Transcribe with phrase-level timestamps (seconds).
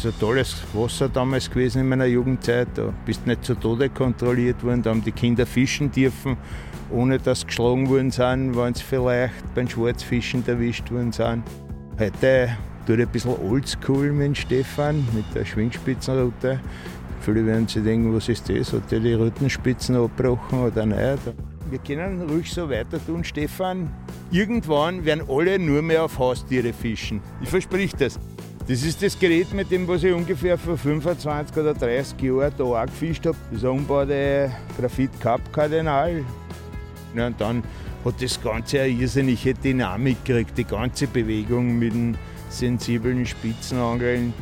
[0.00, 2.68] Ist ein tolles Wasser damals gewesen in meiner Jugendzeit.
[2.74, 4.82] Da bist nicht zu Tode kontrolliert worden.
[4.82, 6.38] Da haben die Kinder fischen dürfen,
[6.90, 11.42] ohne dass geschlagen worden sind, wenn sie vielleicht beim Schwarzfischen erwischt worden sind.
[11.98, 16.60] Heute tut ein bisschen oldschool mit Stefan, mit der Schwingspitzenroute.
[17.20, 18.72] Viele werden sich denken, was ist das?
[18.72, 21.18] Hat der die Rüttenspitzen abgebrochen oder nicht?
[21.68, 23.90] Wir können ruhig so weiter tun, Stefan.
[24.30, 27.20] Irgendwann werden alle nur mehr auf Haustiere fischen.
[27.42, 28.18] Ich versprich das.
[28.70, 32.62] Das ist das Gerät, mit dem was ich ungefähr vor 25 oder 30 Jahren da
[32.62, 33.36] auch gefischt habe.
[33.50, 36.24] Das umbaute Graphit Cup Kardinal.
[37.16, 37.64] Ja, und dann
[38.04, 42.16] hat das Ganze eine irrsinnige Dynamik gekriegt, die ganze Bewegung mit den
[42.48, 44.32] sensiblen Spitzenangeln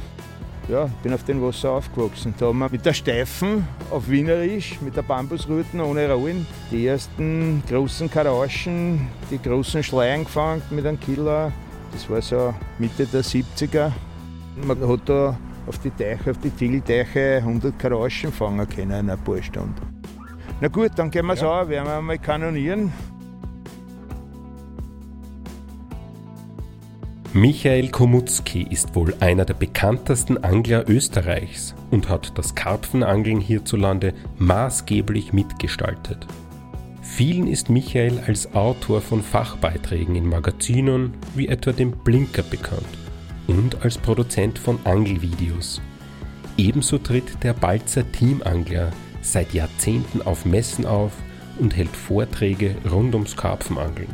[0.69, 2.35] ja, bin auf dem Wasser aufgewachsen.
[2.37, 7.63] Da haben wir mit der Steifen auf Wienerisch, mit der Bambusruten ohne Rollen, die ersten
[7.67, 11.51] großen Karaschen, die großen Schleien gefangen mit einem Killer.
[11.93, 13.91] Das war so Mitte der 70er.
[14.65, 19.19] Man hat da auf die Teiche, auf die Tiegelteiche 100 Karaschen fangen können in ein
[19.19, 19.75] paar Stunden.
[20.61, 21.65] Na gut, dann gehen wir ja.
[21.65, 22.93] so, werden wir mal kanonieren.
[27.35, 35.33] Michael Komutzki ist wohl einer der bekanntesten Angler Österreichs und hat das Karpfenangeln hierzulande maßgeblich
[35.33, 36.27] mitgestaltet.
[37.03, 42.98] Vielen ist Michael als Autor von Fachbeiträgen in Magazinen wie etwa dem Blinker bekannt
[43.49, 45.83] und als Produzent von Angelvideos.
[46.57, 51.13] Ebenso tritt der Balzer Teamangler seit Jahrzehnten auf Messen auf
[51.59, 54.13] und hält Vorträge rund ums Karpfenangeln.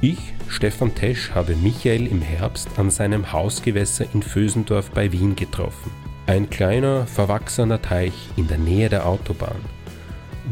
[0.00, 5.92] Ich Stefan Tesch habe Michael im Herbst an seinem Hausgewässer in Vösendorf bei Wien getroffen.
[6.26, 9.60] Ein kleiner, verwachsener Teich in der Nähe der Autobahn.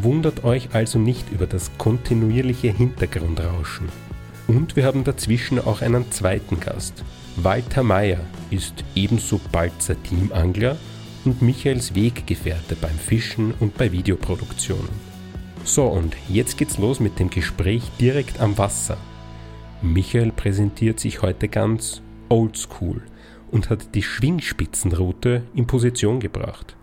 [0.00, 3.88] Wundert euch also nicht über das kontinuierliche Hintergrundrauschen.
[4.46, 7.02] Und wir haben dazwischen auch einen zweiten Gast.
[7.44, 8.18] Walter Mayer
[8.50, 10.76] ist ebenso Balzer Teamangler
[11.24, 14.88] und Michaels Weggefährte beim Fischen und bei Videoproduktionen.
[15.62, 18.96] So, und jetzt geht's los mit dem Gespräch direkt am Wasser.
[19.82, 23.02] Michael präsentiert sich heute ganz oldschool
[23.52, 26.76] und hat die Schwingspitzenroute in Position gebracht.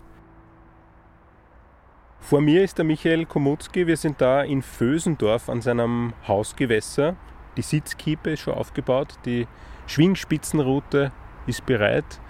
[2.20, 3.86] Vor mir ist der Michael Komutzki.
[3.86, 7.14] Wir sind da in Vösendorf an seinem Hausgewässer.
[7.58, 9.46] Die Sitzkiepe ist schon aufgebaut, die
[9.86, 11.12] Schwingspitzenroute
[11.46, 12.20] ist bereit.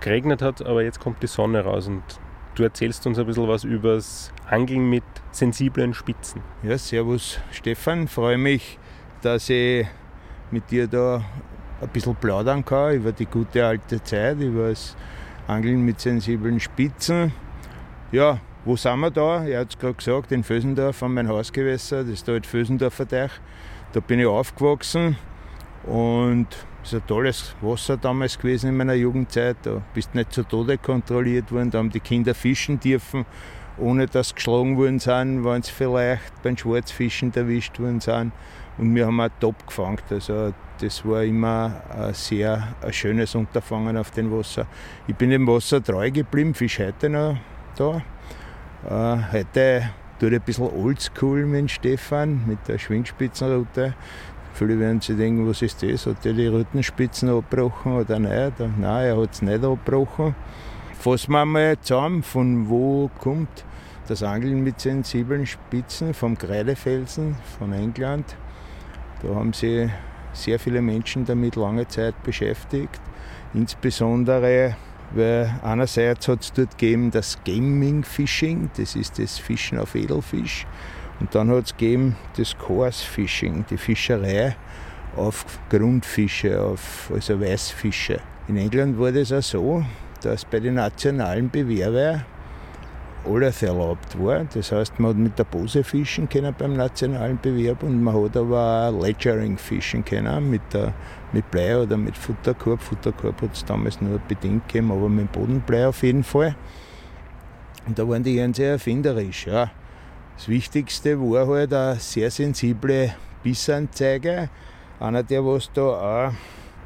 [0.00, 2.02] Geregnet hat, aber jetzt kommt die Sonne raus und
[2.54, 6.42] du erzählst uns ein bisschen was übers Angeln mit sensiblen Spitzen.
[6.62, 8.78] Ja, servus Stefan, freue mich,
[9.22, 9.86] dass ich
[10.50, 11.24] mit dir da
[11.80, 14.96] ein bisschen plaudern kann über die gute alte Zeit, über das
[15.46, 17.32] Angeln mit sensiblen Spitzen.
[18.12, 19.44] Ja, wo sind wir da?
[19.44, 23.06] Er hat es gerade gesagt, in Vösendorf an mein Hausgewässer, das ist da halt Vösendorfer
[23.06, 23.32] Teich.
[23.92, 25.16] Da bin ich aufgewachsen
[25.84, 26.48] und
[26.84, 29.56] es ist ein tolles Wasser damals gewesen in meiner Jugendzeit.
[29.62, 33.24] Da bist nicht zu Tode kontrolliert worden, da haben die Kinder fischen dürfen,
[33.78, 38.32] ohne dass sie geschlagen worden sind, wenn sie vielleicht beim Schwarzfischen erwischt worden sind.
[38.76, 39.98] Und wir haben auch top gefangen.
[40.10, 44.66] Also das war immer ein sehr ein schönes Unterfangen auf dem Wasser.
[45.06, 47.38] Ich bin dem Wasser treu geblieben, fisch heute noch
[47.76, 48.02] da.
[48.86, 49.90] Äh, heute
[50.20, 53.94] tue ich ein bisschen oldschool mit Stefan, mit der Schwingspitzenroute.
[54.54, 56.06] Viele werden sich denken, was ist das?
[56.06, 58.60] Hat er die Rüttenspitzen abgebrochen oder nicht?
[58.60, 60.36] Nein, er hat es nicht abgebrochen.
[60.96, 63.64] Fassen wir mal zusammen, von wo kommt
[64.06, 68.36] das Angeln mit sensiblen Spitzen vom Kreidefelsen von England.
[69.22, 69.90] Da haben sich
[70.32, 73.00] sehr viele Menschen damit lange Zeit beschäftigt.
[73.54, 74.76] Insbesondere,
[75.14, 80.64] weil einerseits hat es dort gegeben das Gaming Fishing, das ist das Fischen auf Edelfisch.
[81.20, 84.56] Und dann hat es gegeben das Course Fishing, die Fischerei
[85.16, 88.20] auf Grundfische, auf, also Weißfische.
[88.48, 89.84] In England war das auch so,
[90.22, 92.24] dass bei den nationalen Bewerber
[93.26, 94.44] alles erlaubt war.
[94.52, 98.36] Das heißt, man hat mit der Pose fischen können beim nationalen Bewerb und man hat
[98.36, 100.92] aber auch Ledgering fischen können mit, der,
[101.32, 102.80] mit Blei oder mit Futterkorb.
[102.82, 106.54] Futterkorb hat es damals nur bedingt gegeben, aber mit Bodenblei auf jeden Fall.
[107.86, 109.46] Und da waren die ganz sehr erfinderisch.
[109.46, 109.70] Ja.
[110.36, 114.48] Das Wichtigste war halt eine sehr sensible Bissanzeige.
[115.00, 116.32] Einer, der was da auch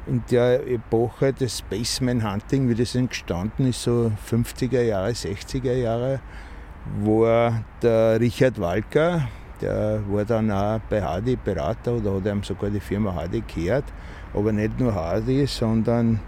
[0.07, 6.19] in der Epoche des Spaceman Hunting, wie das entstanden ist, so 50er Jahre, 60er Jahre,
[7.03, 9.27] war der Richard Walker,
[9.61, 13.85] der war dann auch bei Hardy Berater oder hat ihm sogar die Firma Hardy gehört.
[14.33, 16.19] Aber nicht nur Hardy, sondern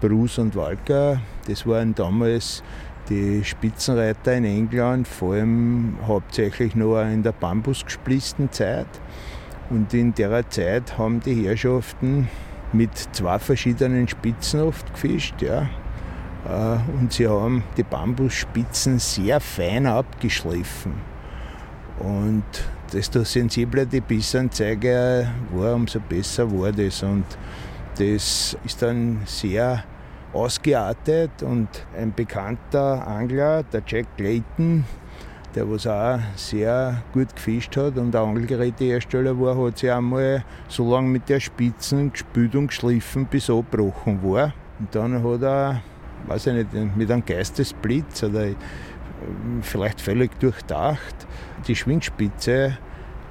[0.00, 1.20] Bruce und Walker.
[1.46, 2.62] Das waren damals
[3.08, 8.86] die Spitzenreiter in England, vor allem hauptsächlich nur in der bambusgesplitzten Zeit.
[9.70, 12.28] Und in der Zeit haben die Herrschaften
[12.72, 15.42] mit zwei verschiedenen Spitzen oft gefischt.
[15.42, 15.68] Ja.
[16.46, 20.94] Äh, und sie haben die Bambusspitzen sehr fein abgeschliffen.
[21.98, 22.44] Und
[22.92, 27.02] desto sensibler die Bissanzeige war, umso besser war das.
[27.02, 27.24] Und
[27.98, 29.84] das ist dann sehr
[30.32, 34.84] ausgeartet und ein bekannter Angler, der Jack Clayton,
[35.54, 40.90] der was auch sehr gut gefischt hat und der Angelgerätehersteller war, hat sich einmal so
[40.92, 44.52] lange mit der Spitzen gespült und geschliffen, bis er abgebrochen war.
[44.78, 45.82] Und dann hat er,
[46.26, 48.48] weiß ich nicht, mit einem Geistesblitz oder
[49.62, 51.26] vielleicht völlig durchdacht,
[51.66, 52.78] die Schwingspitze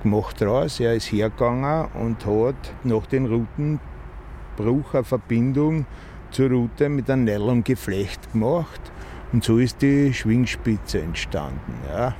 [0.03, 0.79] gemacht raus.
[0.79, 5.85] Er ist hergegangen und hat nach dem Routenbruch eine Verbindung
[6.31, 8.81] zur Route mit einem Nylongeflecht gemacht
[9.33, 11.73] und so ist die Schwingspitze entstanden.
[11.91, 12.15] Ja.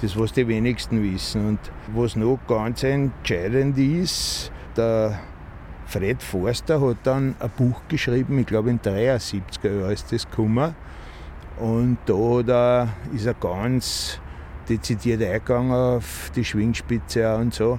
[0.00, 1.46] Das, was die wenigsten wissen.
[1.46, 1.58] Und
[1.94, 5.20] was noch ganz entscheidend ist, der
[5.86, 10.74] Fred Forster hat dann ein Buch geschrieben, ich glaube in 73er Jahren ist das gekommen.
[11.58, 14.18] Und da, da ist er ganz
[14.68, 17.78] dezidiert eingegangen auf die Schwingspitze und so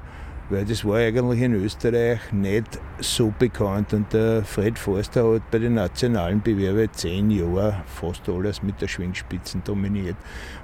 [0.49, 3.93] weil das war eigentlich in Österreich nicht so bekannt.
[3.93, 8.87] Und der Fred Forster hat bei den nationalen Bewerben zehn Jahre fast alles mit der
[8.87, 10.15] Schwingspitzen dominiert.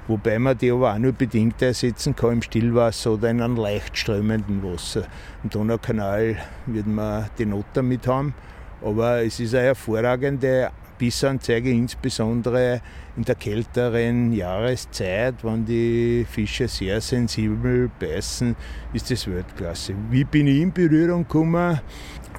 [0.07, 3.97] Wobei man die aber auch nur bedingt ersetzen kann im Stillwasser oder in einem leicht
[3.97, 5.03] strömenden Wasser.
[5.43, 8.33] Im Donaukanal wird man die Noter mit haben.
[8.81, 12.81] Aber es ist eine hervorragende Bissanzeige, insbesondere
[13.15, 18.55] in der kälteren Jahreszeit, wenn die Fische sehr sensibel beißen,
[18.93, 19.95] ist das Weltklasse.
[20.11, 21.79] Wie bin ich in Berührung gekommen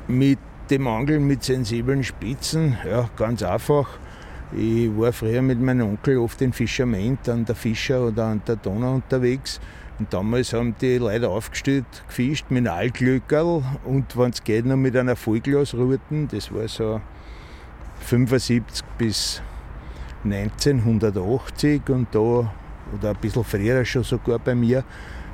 [0.07, 0.39] mit
[0.71, 2.77] dem Angeln mit sensiblen Spitzen?
[2.89, 3.89] Ja, ganz einfach.
[4.57, 8.57] Ich war früher mit meinem Onkel oft in Fischament an der Fischer oder an der
[8.57, 9.59] Donau unterwegs.
[9.99, 14.77] Und damals haben die Leute aufgestellt, gefischt mit einem Altlöckerl und wenn es geht, noch
[14.77, 16.29] mit einer Vollglasruten.
[16.29, 17.01] Das war so
[18.01, 19.43] 75 bis
[20.25, 24.85] 1980 und da, oder ein bisschen früher schon sogar bei mir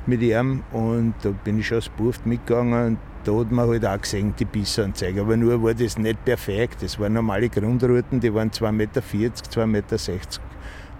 [0.05, 3.85] mit ihm und da bin ich schon als Buft mitgegangen und da hat man halt
[3.85, 5.21] auch gesehen, die Bissanzeige.
[5.21, 6.81] Aber nur war das nicht perfekt.
[6.81, 9.97] Das waren normale Grundrouten, die waren 2,40 Meter, 2,60 Meter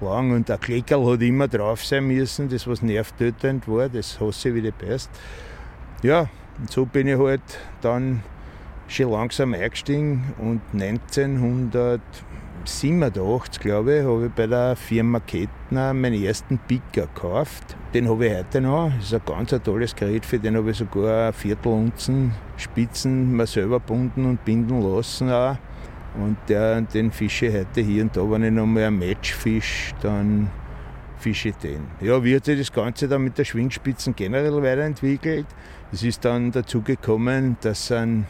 [0.01, 4.49] lang und der Kleckerl hat immer drauf sein müssen, das was nervtötend war, das hasse
[4.49, 5.09] ich wie die Pest.
[6.03, 6.29] Ja,
[6.59, 7.41] und so bin ich halt
[7.81, 8.21] dann
[8.87, 16.57] schon langsam eingestiegen und 1987, glaube ich, habe ich bei der Firma Kettner meinen ersten
[16.57, 17.75] Picker gekauft.
[17.93, 18.91] Den habe ich heute noch.
[18.97, 23.45] Das ist ein ganz ein tolles Gerät, für den habe ich sogar Viertelunzen Spitzen mir
[23.45, 25.31] selber bunden und binden lassen.
[25.31, 25.57] Auch.
[26.15, 29.93] Und der, den fische ich heute hier und da, wenn ich nochmal ein Match fisch,
[30.01, 30.49] dann
[31.17, 31.81] fische ich den.
[32.01, 35.45] Ja, wie hat sich das Ganze dann mit der Schwingspitzen generell weiterentwickelt?
[35.91, 38.25] Es ist dann dazu gekommen, dass ein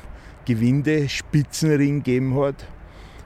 [0.47, 2.65] Gewinde-Spitzenring gegeben hat.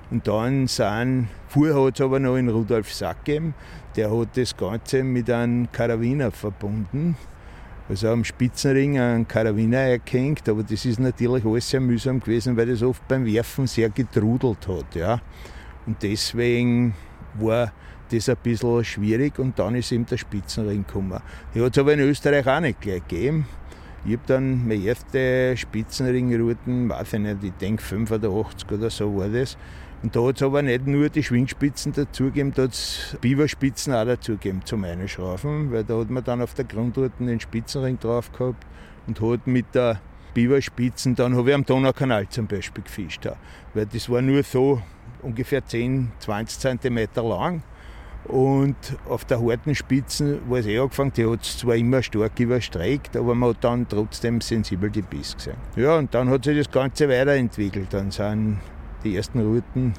[0.10, 3.54] Und dann sind, vorher hat es aber noch in Rudolf Sack gegeben,
[3.96, 7.16] der hat das Ganze mit einem Karabiner verbunden.
[7.88, 12.68] Also am Spitzenring einen Karabiner erkennt, aber das ist natürlich alles sehr mühsam gewesen, weil
[12.68, 14.96] das oft beim Werfen sehr getrudelt hat.
[14.96, 15.22] Ja.
[15.86, 16.96] Und deswegen
[17.36, 17.72] war
[18.10, 21.22] das ein bisschen schwierig und dann ist eben der Spitzenring gekommen.
[21.54, 23.46] Die hat es aber in Österreich auch nicht gleich gegeben.
[24.04, 29.30] Ich habe dann meine erste Spitzenringrouten, weiß ich nicht, ich denke 85 oder so war
[29.30, 29.58] das.
[30.02, 34.06] Und da hat es aber nicht nur die Schwingspitzen dazugegeben, da hat es Biberspitzen auch
[34.06, 38.66] dazugegeben zum Einschraufen, weil da hat man dann auf der Grundroute den Spitzenring drauf gehabt
[39.06, 40.02] und hat mit der
[40.34, 43.28] Biberspitzen, dann habe ich am Donaukanal zum Beispiel gefischt.
[43.76, 44.82] Weil das war nur so
[45.22, 47.62] ungefähr 10, 20 Zentimeter lang
[48.26, 48.76] und
[49.10, 53.18] auf der harten Spitze war es eh angefangen, die hat es zwar immer stark überstreckt,
[53.18, 55.58] aber man hat dann trotzdem sensibel die Biss gesehen.
[55.76, 57.88] Ja, und dann hat sich das Ganze weiterentwickelt.
[57.92, 58.60] Dann sind
[59.04, 59.94] die ersten Routen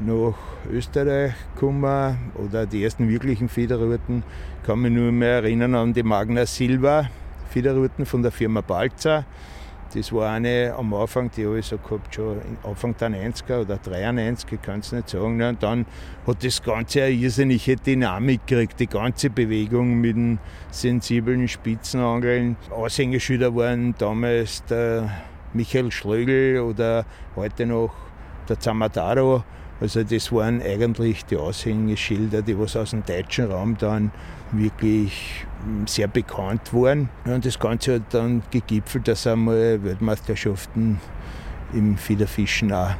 [0.00, 0.34] nach
[0.70, 4.22] Österreich gekommen oder die ersten wirklichen Federrouten.
[4.60, 7.10] Ich kann mich nur mehr erinnern an die Magna Silva
[7.50, 9.24] Federrouten von der Firma Balzer.
[9.92, 13.76] Das war eine am Anfang, die habe ich so gehabt, schon Anfang der 90er oder
[13.76, 15.42] 93, ich kann es nicht sagen.
[15.42, 15.84] Und dann
[16.28, 20.38] hat das Ganze eine irrsinnige Dynamik gekriegt, die ganze Bewegung mit den
[20.70, 22.56] sensiblen Spitzenangeln.
[22.70, 25.10] Aushängeschilder waren damals der
[25.54, 27.04] Michael Schlögel oder
[27.34, 27.92] heute noch
[28.48, 29.42] der Zamataro.
[29.80, 34.12] Also das waren eigentlich die Aushängeschilder, die was aus dem deutschen Raum dann
[34.52, 35.46] wirklich
[35.86, 37.08] sehr bekannt waren.
[37.24, 41.00] Und das Ganze hat dann gegipfelt, dass es einmal Weltmeisterschaften
[41.72, 42.94] im Fiederfischen auch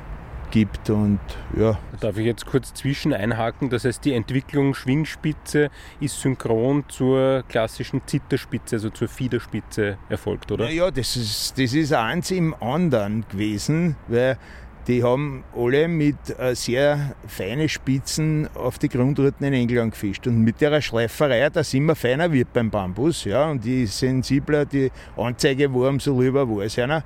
[0.50, 1.20] gibt und
[1.56, 1.78] ja.
[2.00, 3.70] Darf ich jetzt kurz zwischen einhaken?
[3.70, 10.70] Das heißt, die Entwicklung Schwingspitze ist synchron zur klassischen Zitterspitze, also zur Fiederspitze erfolgt, oder?
[10.70, 14.38] Ja, das ist, das ist eins im anderen gewesen, weil
[14.86, 20.26] die haben alle mit äh, sehr feinen Spitzen auf die Grundrouten in England gefischt.
[20.26, 23.24] Und mit der Schleiferei, da sind wir feiner wird beim Bambus.
[23.24, 27.04] Ja, und je sensibler die Anzeige war, umso lieber war es einer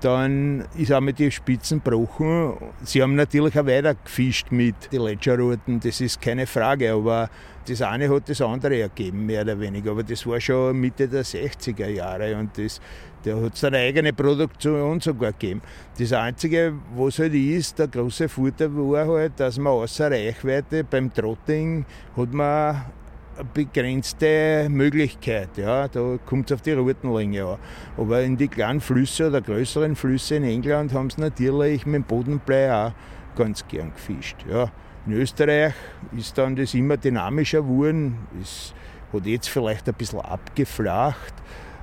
[0.00, 2.54] dann ist auch mit die Spitzen gebrochen.
[2.82, 7.30] Sie haben natürlich auch weiter gefischt mit den Ledgerrouten, das ist keine Frage, aber
[7.66, 9.90] das eine hat das andere ergeben, mehr oder weniger.
[9.92, 12.80] Aber das war schon Mitte der 60er Jahre und das,
[13.24, 15.62] der hat seine eigene Produktion sogar gegeben.
[15.98, 21.12] Das Einzige, was halt ist, der große Vorteil war halt, dass man außer Reichweite beim
[21.12, 21.84] Trotting
[22.16, 22.84] hat man
[23.54, 25.56] begrenzte Möglichkeit.
[25.56, 25.88] Ja.
[25.88, 27.58] Da kommt es auf die Routenlänge an.
[27.96, 32.04] Aber in die kleinen Flüsse oder größeren Flüsse in England haben sie natürlich mit dem
[32.04, 32.92] Bodenblei auch
[33.36, 34.36] ganz gern gefischt.
[34.50, 34.70] Ja.
[35.06, 35.74] In Österreich
[36.16, 38.18] ist dann das immer dynamischer geworden.
[38.42, 38.74] Es
[39.12, 41.34] hat jetzt vielleicht ein bisschen abgeflacht.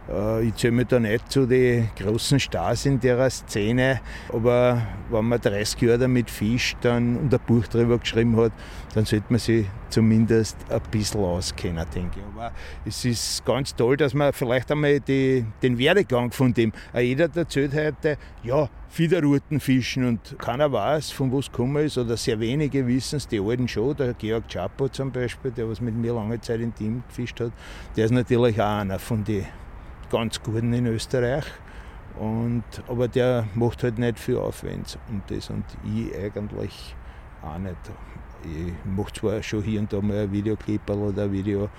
[0.09, 5.25] Äh, ich zähle mich da nicht zu den großen Stars in der Szene, aber wenn
[5.25, 8.51] man 30 Jahre damit fischt dann, und ein Buch darüber geschrieben hat,
[8.93, 12.25] dann sollte man sich zumindest ein bisschen auskennen, denke ich.
[12.35, 12.51] Aber
[12.85, 17.73] es ist ganz toll, dass man vielleicht einmal die, den Werdegang von dem, jeder erzählt
[17.73, 22.85] heute, ja, Fiederruten fischen und keiner weiß, von wo es gekommen ist oder sehr wenige
[22.85, 26.39] wissen es, die alten schon, der Georg Chapo zum Beispiel, der was mit mir lange
[26.39, 27.51] Zeit im Team gefischt hat,
[27.95, 29.45] der ist natürlich auch einer von den
[30.13, 31.45] ganz guten in Österreich.
[32.19, 36.95] Und, aber der macht halt nicht viel Aufwand und das und ich eigentlich
[37.41, 37.75] auch nicht.
[38.43, 41.69] Ich mache zwar schon hier und da mal ein Videoclip oder ein Video,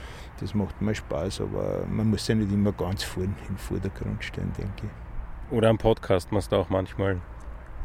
[0.40, 4.50] das macht mir Spaß, aber man muss ja nicht immer ganz vorne im Vordergrund stehen,
[4.58, 5.52] denke ich.
[5.56, 7.20] Oder am Podcast machst du auch manchmal.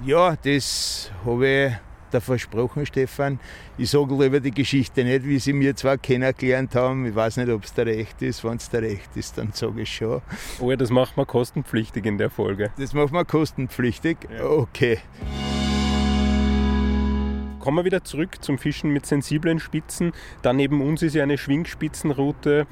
[0.04, 1.74] Ja, das habe ich
[2.14, 3.40] da versprochen, Stefan.
[3.78, 7.06] Ich sage lieber die Geschichte nicht, wie sie mir zwar kennengelernt haben.
[7.06, 8.44] Ich weiß nicht, ob es der Recht ist.
[8.44, 10.22] Wenn es der Recht ist, dann sage ich schon.
[10.60, 12.72] Oh ja, das macht man kostenpflichtig in der Folge.
[12.78, 14.18] Das macht man kostenpflichtig?
[14.38, 14.46] Ja.
[14.46, 15.00] Okay.
[17.60, 20.14] Kommen wir wieder zurück zum Fischen mit sensiblen Spitzen.
[20.42, 22.68] Da neben uns ist ja eine Schwingspitzenroute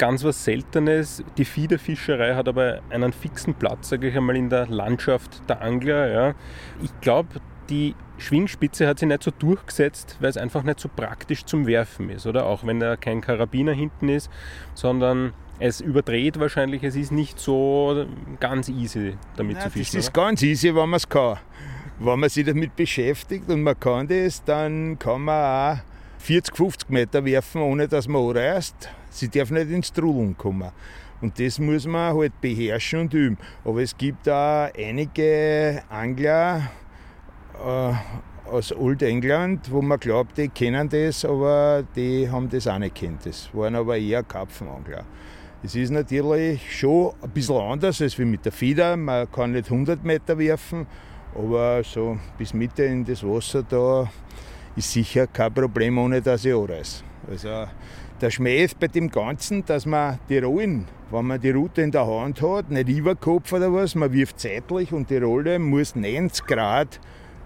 [0.00, 1.22] ganz was Seltenes.
[1.36, 6.10] Die Fiederfischerei hat aber einen fixen Platz, sage ich einmal, in der Landschaft der Angler.
[6.10, 6.34] Ja.
[6.82, 7.28] Ich glaube,
[7.68, 12.10] die Schwingspitze hat sich nicht so durchgesetzt, weil es einfach nicht so praktisch zum Werfen
[12.10, 12.46] ist, oder?
[12.46, 14.30] Auch wenn da kein Karabiner hinten ist,
[14.74, 18.06] sondern es überdreht wahrscheinlich, es ist nicht so
[18.40, 19.98] ganz easy damit Nein, zu fischen.
[19.98, 20.26] Es ist oder?
[20.26, 21.38] ganz easy, wenn man es kann.
[21.98, 25.82] Wenn man sich damit beschäftigt und man kann das, dann kann man auch
[26.18, 28.88] 40, 50 Meter werfen, ohne dass man anreißt.
[29.10, 30.70] Sie darf nicht ins Trudeln kommen.
[31.20, 33.38] Und das muss man halt beherrschen und üben.
[33.64, 36.70] Aber es gibt auch einige Angler,
[37.64, 37.92] äh,
[38.50, 42.94] aus Old England, wo man glaubt, die kennen das, aber die haben das auch nicht
[42.96, 43.26] kennt.
[43.26, 45.04] Das waren aber eher Karpfenangler.
[45.62, 48.96] Es ist natürlich schon ein bisschen anders als mit der Fieder.
[48.96, 50.86] Man kann nicht 100 Meter werfen,
[51.34, 54.10] aber so bis Mitte in das Wasser da
[54.74, 57.04] ist sicher kein Problem, ohne dass ich anreiße.
[57.30, 57.66] Also
[58.20, 61.90] der Schmäh ist bei dem Ganzen, dass man die Rollen, wenn man die Route in
[61.90, 65.94] der Hand hat, nicht über Kopf oder was, man wirft zeitlich und die Rolle muss
[65.94, 67.00] 90 Grad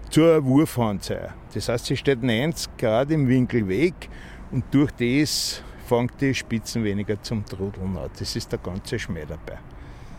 [0.09, 1.33] zur Wurfhand sein.
[1.53, 4.09] Das heißt, sie steht 90 Grad im Winkel weg
[4.51, 8.09] und durch das fängt die Spitzen weniger zum Trudeln an.
[8.17, 9.59] Das ist der ganze Schmäh dabei.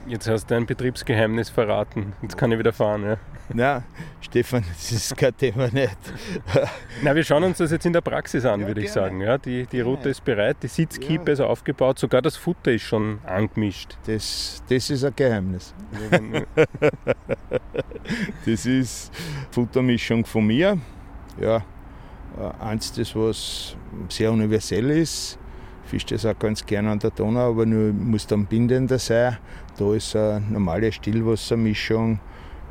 [0.09, 2.13] Jetzt hast du ein Betriebsgeheimnis verraten.
[2.23, 3.03] Jetzt kann ich wieder fahren.
[3.05, 3.17] Ja.
[3.53, 3.85] Nein,
[4.21, 5.97] Stefan, das ist kein Thema nicht.
[7.03, 9.21] Na, wir schauen uns das jetzt in der Praxis an, ja, würde ich sagen.
[9.21, 11.33] Ja, die, die Route ist bereit, die Sitzkippe ja.
[11.33, 13.97] ist aufgebaut, sogar das Futter ist schon angemischt.
[14.07, 15.75] Das, das ist ein Geheimnis.
[18.47, 19.13] das ist
[19.51, 20.79] Futtermischung von mir.
[21.41, 23.77] Ja, äh, eins, das was
[24.09, 25.39] sehr universell ist.
[25.87, 29.39] Fischt das auch ganz gerne an der Donau, aber nur muss dann bindender sein.
[29.79, 32.19] Da ist eine normale Stillwassermischung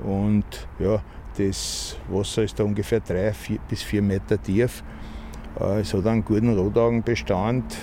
[0.03, 0.45] und
[0.79, 1.01] ja,
[1.37, 4.83] das Wasser ist da ungefähr drei vier, bis vier Meter tief.
[5.59, 7.77] Äh, es hat einen guten Rotaugenbestand.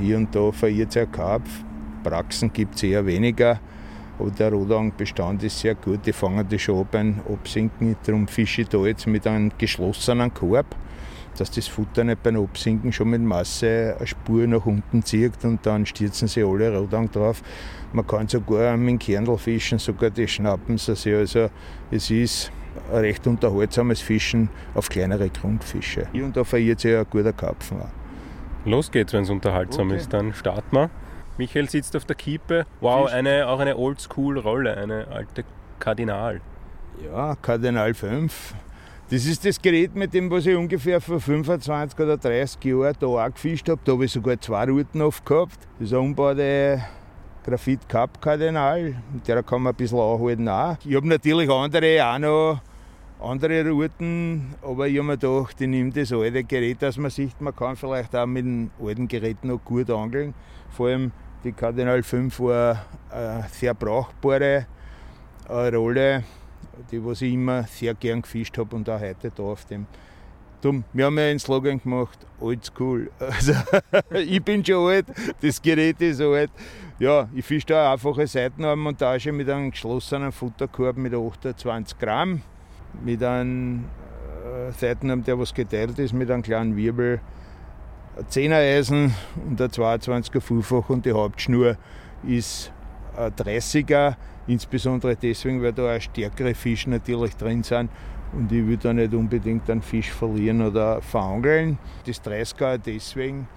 [0.00, 1.64] Hier und da verirrt es ein Karpf.
[2.02, 3.60] Praxen gibt es eher weniger.
[4.18, 6.06] Aber der Rotaugenbestand ist sehr gut.
[6.06, 7.96] Die fangen das schon an beim Absinken.
[8.04, 10.66] Darum fische ich da jetzt mit einem geschlossenen Korb,
[11.40, 15.64] dass das Futter nicht beim Absinken schon mit Masse eine Spur nach unten zieht und
[15.66, 17.42] dann stürzen sie alle Rotaugen drauf.
[17.92, 21.14] Man kann sogar mit dem Kernl fischen, sogar die schnappen sie.
[21.14, 21.50] Also
[21.90, 22.52] es ist
[22.92, 26.08] ein recht unterhaltsames Fischen auf kleinere Grundfische.
[26.12, 27.88] Hier und da verirrt sich ein guter Karpfen auch.
[28.64, 29.98] Los geht's, wenn es unterhaltsam okay.
[29.98, 30.12] ist.
[30.12, 30.90] Dann starten wir.
[31.36, 32.64] Michael sitzt auf der Kiepe.
[32.80, 35.44] Wow, eine, auch eine Oldschool-Rolle, eine alte
[35.78, 36.40] Kardinal.
[37.04, 38.54] Ja, Kardinal 5.
[39.14, 43.06] Das ist das Gerät, mit dem was ich ungefähr vor 25 oder 30 Jahren da
[43.06, 43.80] auch gefischt habe.
[43.84, 45.56] Da habe ich sogar zwei Routen oft gehabt.
[45.78, 46.82] Das ist eine umbaute
[47.44, 48.96] Graphit Cup Kardinal.
[49.12, 50.76] Mit der kann man ein bisschen anhalten auch.
[50.84, 52.60] Ich habe natürlich andere auch noch
[53.22, 57.40] andere Routen, aber ich habe mir gedacht, ich nehme das alte Gerät, dass man sieht,
[57.40, 60.34] man kann vielleicht auch mit dem alten Gerät noch gut angeln.
[60.70, 61.12] Vor allem
[61.44, 64.66] die Cardinal 5 war eine sehr brauchbare
[65.48, 66.24] Rolle,
[66.90, 69.86] die was ich immer sehr gern gefischt habe und auch heute da auf dem.
[70.60, 72.18] Drum, wir haben ja einen Slogan gemacht,
[72.78, 73.10] cool.
[73.18, 73.52] Also,
[74.10, 75.06] ich bin schon alt,
[75.42, 76.50] das Gerät ist alt.
[76.98, 82.40] Ja, ich fische da eine einfache Seitenarmmontage mit einem geschlossenen Futterkorb mit 28 Gramm,
[83.04, 83.84] mit einem
[84.44, 87.20] äh, Seitenarm, der was geteilt ist, mit einem kleinen Wirbel,
[88.16, 89.14] ein 10er Eisen
[89.48, 91.76] und ein 22er Vielfach und die Hauptschnur
[92.26, 92.72] ist
[93.16, 97.90] ein 30er, insbesondere deswegen, weil da auch stärkere Fische natürlich drin sind
[98.32, 101.78] und ich will da nicht unbedingt einen Fisch verlieren oder verangeln.
[102.04, 103.48] Das 30er deswegen,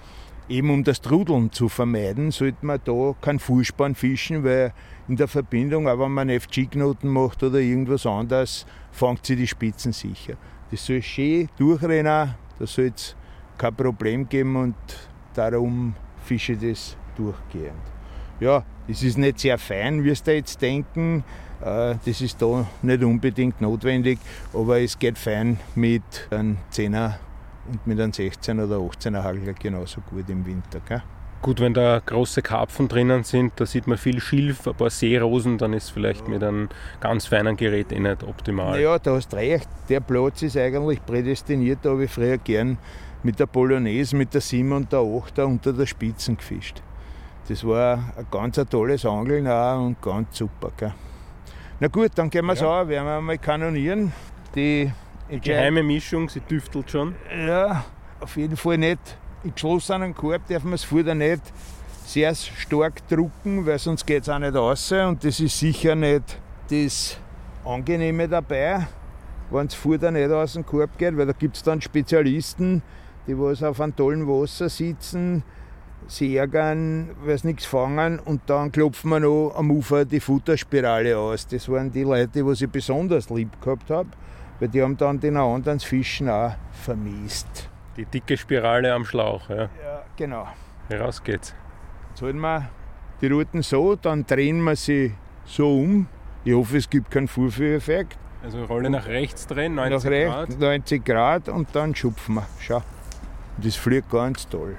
[0.48, 4.74] eben um das Trudeln zu vermeiden, sollte man da keinen Fußspann fischen, weil
[5.08, 9.92] in der Verbindung, auch wenn man FG-Knoten macht oder irgendwas anderes, fangt sie die Spitzen
[9.92, 10.36] sicher.
[10.72, 13.16] Das soll schön durchrennen, da soll es
[13.58, 14.76] kein Problem geben und
[15.34, 17.97] darum fische ich das durchgehend.
[18.40, 21.24] Ja, das ist nicht sehr fein, wie Sie da jetzt denken.
[21.62, 24.20] Äh, das ist da nicht unbedingt notwendig,
[24.54, 27.16] aber es geht fein mit einem 10er
[27.70, 30.80] und mit einem 16er oder 18er Hagel genauso gut im Winter.
[30.88, 31.02] Gell?
[31.42, 35.58] Gut, wenn da große Karpfen drinnen sind, da sieht man viel Schilf, ein paar Seerosen,
[35.58, 38.80] dann ist vielleicht mit einem ganz feinen Gerät eh nicht optimal.
[38.80, 39.70] Ja, da hast recht.
[39.88, 42.78] Der Platz ist eigentlich prädestiniert, da habe ich früher gern
[43.24, 46.82] mit der Polonaise, mit der 7 und der 8 unter der Spitzen gefischt.
[47.48, 50.72] Das war ein ganz tolles Angeln auch und ganz super.
[50.76, 50.94] Gell?
[51.80, 52.60] Na gut, dann gehen wir ja.
[52.82, 54.12] so, werden wir mal kanonieren.
[54.54, 54.92] Die
[55.30, 57.16] geheime Mischung, sie düftelt schon.
[57.46, 57.86] Ja,
[58.20, 59.00] auf jeden Fall nicht.
[59.44, 61.42] Im geschlossenen Korb darf man das Futter nicht
[62.06, 64.92] sehr stark drucken, weil sonst geht es auch nicht raus.
[64.92, 66.40] Und das ist sicher nicht
[66.70, 67.18] das
[67.64, 68.88] Angenehme dabei,
[69.52, 72.82] wenn das Futter nicht aus dem Korb geht, weil da gibt es dann Spezialisten,
[73.28, 75.44] die was auf einem tollen Wasser sitzen,
[76.08, 81.18] sie ärgern, weil sie nichts fangen und dann klopfen wir noch am Ufer die Futterspirale
[81.18, 81.48] aus.
[81.48, 84.10] Das waren die Leute, die ich besonders lieb gehabt habe,
[84.60, 87.70] weil die haben dann den anderen Fischen auch vermisst.
[87.98, 89.64] Die dicke Spirale am Schlauch, ja.
[89.64, 90.48] Ja, genau.
[90.92, 91.54] Raus geht's.
[92.10, 92.70] Jetzt halten wir
[93.22, 95.14] die Routen so, dann drehen wir sie
[95.46, 96.08] so um.
[96.44, 98.18] Ich hoffe, es gibt keinen Vorführeffekt.
[98.44, 100.60] Also Rolle nach rechts drehen, 90 nach rechts, Grad.
[100.60, 102.46] 90 Grad und dann schupfen wir.
[102.60, 102.82] Schau.
[103.58, 104.78] Das fliegt ganz toll.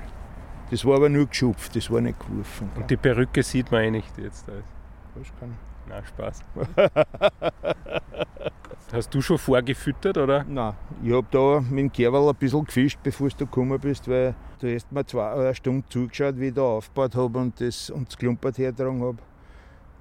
[0.70, 2.70] Das war aber nur geschupft, das war nicht geworfen.
[2.76, 4.46] Und die Perücke sieht man eh nicht jetzt.
[4.48, 5.56] Was kann?
[5.88, 6.42] Na, Spaß.
[8.92, 10.44] Hast du schon vorgefüttert, oder?
[10.44, 14.34] Nein, ich habe da mit dem Kerl ein bisschen gefischt, bevor du gekommen bist, weil
[14.60, 18.08] du hast mir zwei, eine Stunde zugeschaut, wie ich da aufgebaut habe und das, und
[18.08, 19.18] das Klumpert hergetragen habe.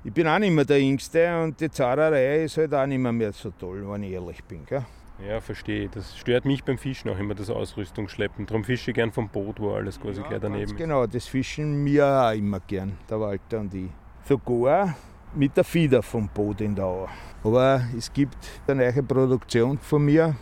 [0.06, 3.12] Ich bin auch nicht mehr der Jüngste und die Zahrerei ist halt auch nicht mehr,
[3.12, 4.66] mehr so toll, wenn ich ehrlich bin.
[4.66, 4.86] Gell?
[5.26, 5.90] Ja, verstehe.
[5.90, 8.46] Das stört mich beim Fischen auch immer, das Ausrüstungsschleppen.
[8.46, 10.78] Darum fische ich gern vom Boot, wo alles quasi ja, gleich daneben ist.
[10.78, 13.90] Genau, das fischen wir auch immer gern, der Walter und ich.
[14.28, 14.96] Sogar
[15.34, 17.08] mit der Fieder vom Boot in der Au.
[17.44, 20.36] Aber es gibt eine neue Produktion von mir,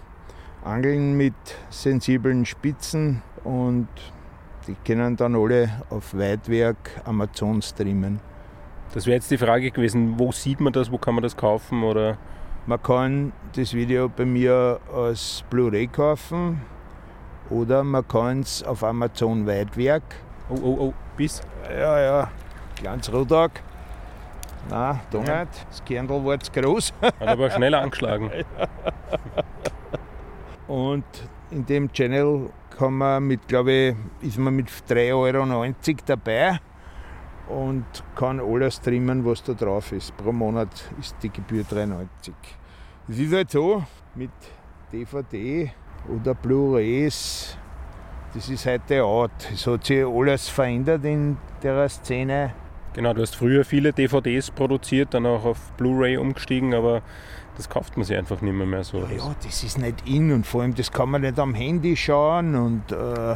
[0.63, 1.33] Angeln mit
[1.69, 3.87] sensiblen Spitzen und
[4.67, 8.19] die können dann alle auf Weitwerk Amazon streamen.
[8.93, 11.83] Das wäre jetzt die Frage gewesen, wo sieht man das, wo kann man das kaufen
[11.83, 12.17] oder?
[12.67, 16.61] Man kann das Video bei mir als Blu-ray kaufen
[17.51, 20.01] oder man kann es auf Amazon Weitwerk.
[20.49, 21.43] Oh, oh, oh, bis?
[21.69, 22.31] Ja, ja,
[22.81, 23.51] ganz Rodag.
[24.67, 25.41] Nein, da ja.
[25.41, 25.67] nicht.
[25.69, 26.91] Das Kernl war zu groß.
[27.01, 28.31] Hat aber schnell angeschlagen.
[30.67, 31.05] Und
[31.51, 35.75] in dem Channel kann man mit, glaube ich, ist man mit 3,90 Euro
[36.07, 36.59] dabei
[37.49, 40.15] und kann alles streamen, was da drauf ist.
[40.17, 42.33] Pro Monat ist die Gebühr 3,90.
[43.07, 43.83] Es ist halt so,
[44.15, 44.31] mit
[44.91, 45.71] DVD
[46.09, 47.57] oder Blu-rays,
[48.33, 49.31] das ist heute out.
[49.53, 52.53] Es hat sich alles verändert in der Szene.
[52.93, 57.01] Genau, du hast früher viele DVDs produziert, dann auch auf Blu-ray umgestiegen, aber
[57.57, 58.99] das kauft man sich einfach nicht mehr, mehr so.
[58.99, 61.95] Ja, ja, das ist nicht in und vor allem das kann man nicht am Handy
[61.95, 63.35] schauen und äh, oh,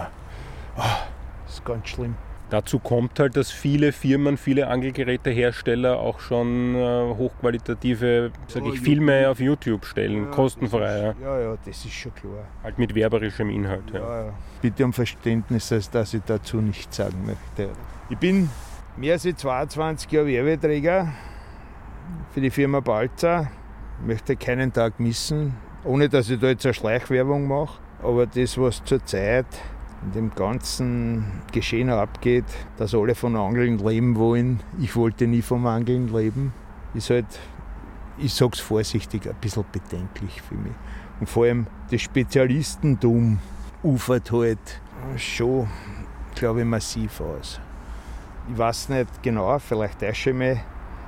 [1.45, 2.15] das ist ganz schlimm.
[2.49, 8.81] Dazu kommt halt, dass viele Firmen, viele Angelgerätehersteller auch schon äh, hochqualitative sag oh, ich,
[8.81, 11.09] Filme auf YouTube stellen, ja, kostenfrei.
[11.09, 12.45] Ist, ja, ja, das ist schon klar.
[12.63, 13.83] Halt mit werberischem Inhalt.
[13.93, 14.25] Ja.
[14.25, 17.71] Ja, Bitte um Verständnis, dass ich dazu nichts sagen möchte.
[18.09, 18.49] Ich bin
[18.97, 21.13] mehr als 22 Jahre Werbeträger
[22.31, 23.51] für die Firma Balzer.
[24.01, 27.79] Ich möchte keinen Tag missen, ohne dass ich da jetzt eine Schleichwerbung mache.
[28.01, 29.45] Aber das, was zurzeit
[30.03, 32.45] in dem ganzen Geschehen abgeht,
[32.77, 34.61] dass alle von Angeln leben wollen.
[34.79, 36.53] Ich wollte nie vom Angeln leben.
[36.93, 37.27] Ist halt,
[38.17, 40.73] ich sage es vorsichtig, ein bisschen bedenklich für mich.
[41.19, 43.39] Und vor allem das Spezialistentum
[43.83, 44.81] ufert halt
[45.17, 45.67] schon,
[46.35, 47.59] glaube ich, massiv aus.
[48.51, 50.59] Ich weiß nicht genau, vielleicht auch schon mal,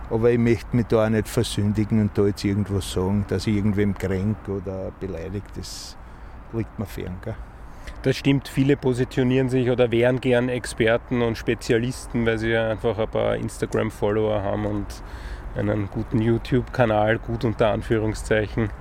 [0.10, 3.56] aber ich möchte mich da auch nicht versündigen und da jetzt irgendwas sagen, dass ich
[3.56, 5.49] irgendwem kränk oder beleidigt.
[5.56, 5.97] Das
[6.54, 7.17] liegt mir fern.
[7.23, 7.36] Gell?
[8.03, 13.07] Das stimmt, viele positionieren sich oder wären gern Experten und Spezialisten, weil sie einfach ein
[13.07, 14.87] paar Instagram-Follower haben und
[15.55, 18.71] einen guten YouTube-Kanal, gut unter Anführungszeichen.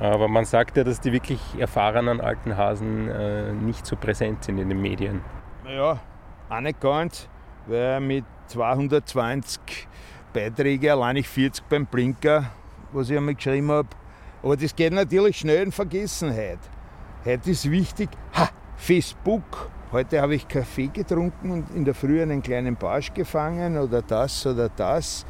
[0.00, 4.58] Aber man sagt ja, dass die wirklich erfahrenen alten Hasen äh, nicht so präsent sind
[4.58, 5.20] in den Medien.
[5.64, 6.00] Naja,
[6.48, 7.28] auch nicht ganz,
[7.66, 9.86] weil mit 220
[10.32, 12.46] Beiträgen allein ich 40 beim Blinker,
[12.92, 13.88] was ich einmal geschrieben habe.
[14.42, 16.58] Aber das geht natürlich schnell in Vergessenheit.
[17.24, 19.70] Heute ist wichtig, ha, Facebook.
[19.92, 24.44] Heute habe ich Kaffee getrunken und in der Früh einen kleinen Barsch gefangen oder das
[24.44, 25.24] oder das.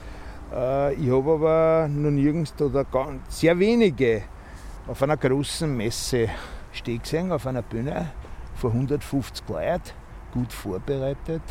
[0.50, 4.22] Äh, ich habe aber noch nirgends oder ganz, sehr wenige
[4.86, 6.30] auf einer großen Messe
[6.72, 8.10] stehen gesehen, auf einer Bühne
[8.54, 9.90] vor 150 Leuten,
[10.32, 11.42] gut vorbereitet.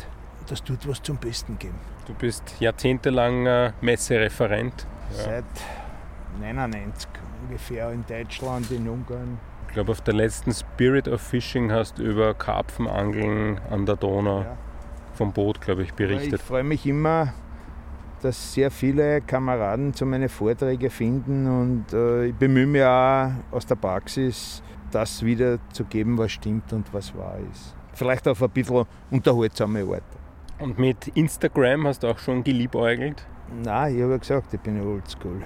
[0.48, 1.78] Das tut was zum Besten geben.
[2.08, 4.88] Du bist jahrzehntelang Messereferent.
[5.18, 5.22] Ja.
[5.22, 5.44] Seit
[6.40, 7.08] 99
[7.46, 9.38] ungefähr in Deutschland, in Ungarn.
[9.72, 14.42] Ich glaube, auf der letzten Spirit of Fishing hast du über Karpfenangeln an der Donau
[14.42, 14.58] ja.
[15.14, 16.34] vom Boot, glaube ich, berichtet.
[16.34, 17.32] Ich freue mich immer,
[18.20, 23.64] dass sehr viele Kameraden zu meinen Vorträgen finden und äh, ich bemühe mich auch aus
[23.64, 27.74] der Praxis, das wiederzugeben, was stimmt und was wahr ist.
[27.94, 30.02] Vielleicht auf ein bisschen unterhaltsame Art.
[30.58, 33.26] Und mit Instagram hast du auch schon geliebäugelt?
[33.64, 35.40] Nein, ich habe ja gesagt, ich bin oldschool.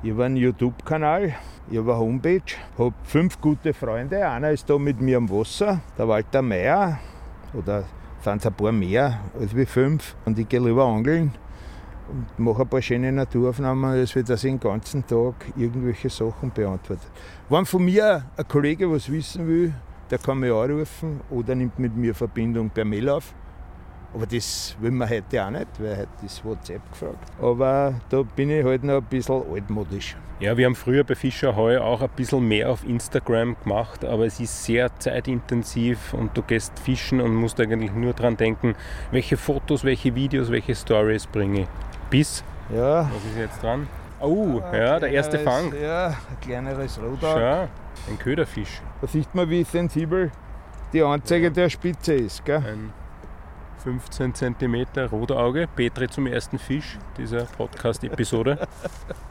[0.00, 1.34] Ich habe einen YouTube-Kanal,
[1.68, 4.28] ich habe eine Homepage, habe fünf gute Freunde.
[4.28, 7.00] Einer ist da mit mir am Wasser, der Walter Meier.
[7.52, 7.82] Oder
[8.22, 10.14] sind es ein paar mehr als wie fünf.
[10.24, 11.32] Und ich gehe lieber angeln
[12.08, 17.10] und mache ein paar schöne Naturaufnahmen, als wir das den ganzen Tag irgendwelche Sachen beantwortet.
[17.48, 19.74] Wenn von mir ein Kollege was wissen will,
[20.12, 23.34] der kann mich anrufen oder nimmt mit mir Verbindung per Mail auf.
[24.14, 27.30] Aber das will man heute auch nicht, weil heute ist WhatsApp gefragt.
[27.40, 30.16] Aber da bin ich halt noch ein bisschen altmodisch.
[30.40, 34.24] Ja, wir haben früher bei Fischer Heu auch ein bisschen mehr auf Instagram gemacht, aber
[34.24, 38.76] es ist sehr zeitintensiv und du gehst fischen und musst eigentlich nur daran denken,
[39.10, 41.68] welche Fotos, welche Videos, welche Stories bringe ich.
[42.08, 42.44] Bis.
[42.72, 43.10] Ja.
[43.12, 43.88] Was ist jetzt dran?
[44.20, 45.72] Oh, ja, ja der erste Fang.
[45.80, 47.20] Ja, ein kleineres Rodak.
[47.20, 48.80] Schau, ein Köderfisch.
[49.00, 50.30] Da sieht man, wie sensibel
[50.92, 51.50] die Anzeige ja.
[51.50, 52.44] der Spitze ist.
[52.44, 52.56] Gell?
[52.56, 52.92] Ein
[53.88, 55.66] 15 cm Rotauge.
[55.66, 58.68] Petri zum ersten Fisch dieser Podcast-Episode.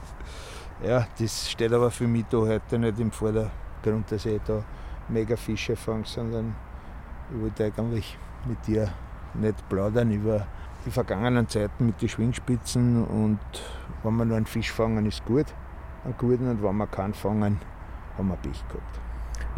[0.83, 4.63] ja, das steht aber für mich da heute nicht im Vordergrund, dass ich da
[5.09, 6.55] mega Fische fange, sondern
[7.31, 8.17] ich wollte eigentlich
[8.47, 8.91] mit dir
[9.35, 10.47] nicht plaudern über
[10.87, 13.39] die vergangenen Zeiten mit den Schwingspitzen und
[14.01, 15.45] wenn wir nur einen Fisch fangen, ist gut,
[16.03, 17.59] einen guten und wenn wir keinen fangen,
[18.17, 19.06] haben wir Pech gehabt.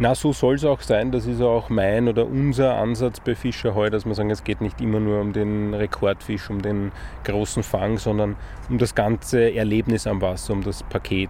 [0.02, 1.12] Na, so soll es auch sein.
[1.12, 4.80] Das ist auch mein oder unser Ansatz bei Fischerheu, dass wir sagen, es geht nicht
[4.80, 6.90] immer nur um den Rekordfisch, um den
[7.24, 8.36] großen Fang, sondern
[8.70, 11.28] um das ganze Erlebnis am Wasser, um das Paket.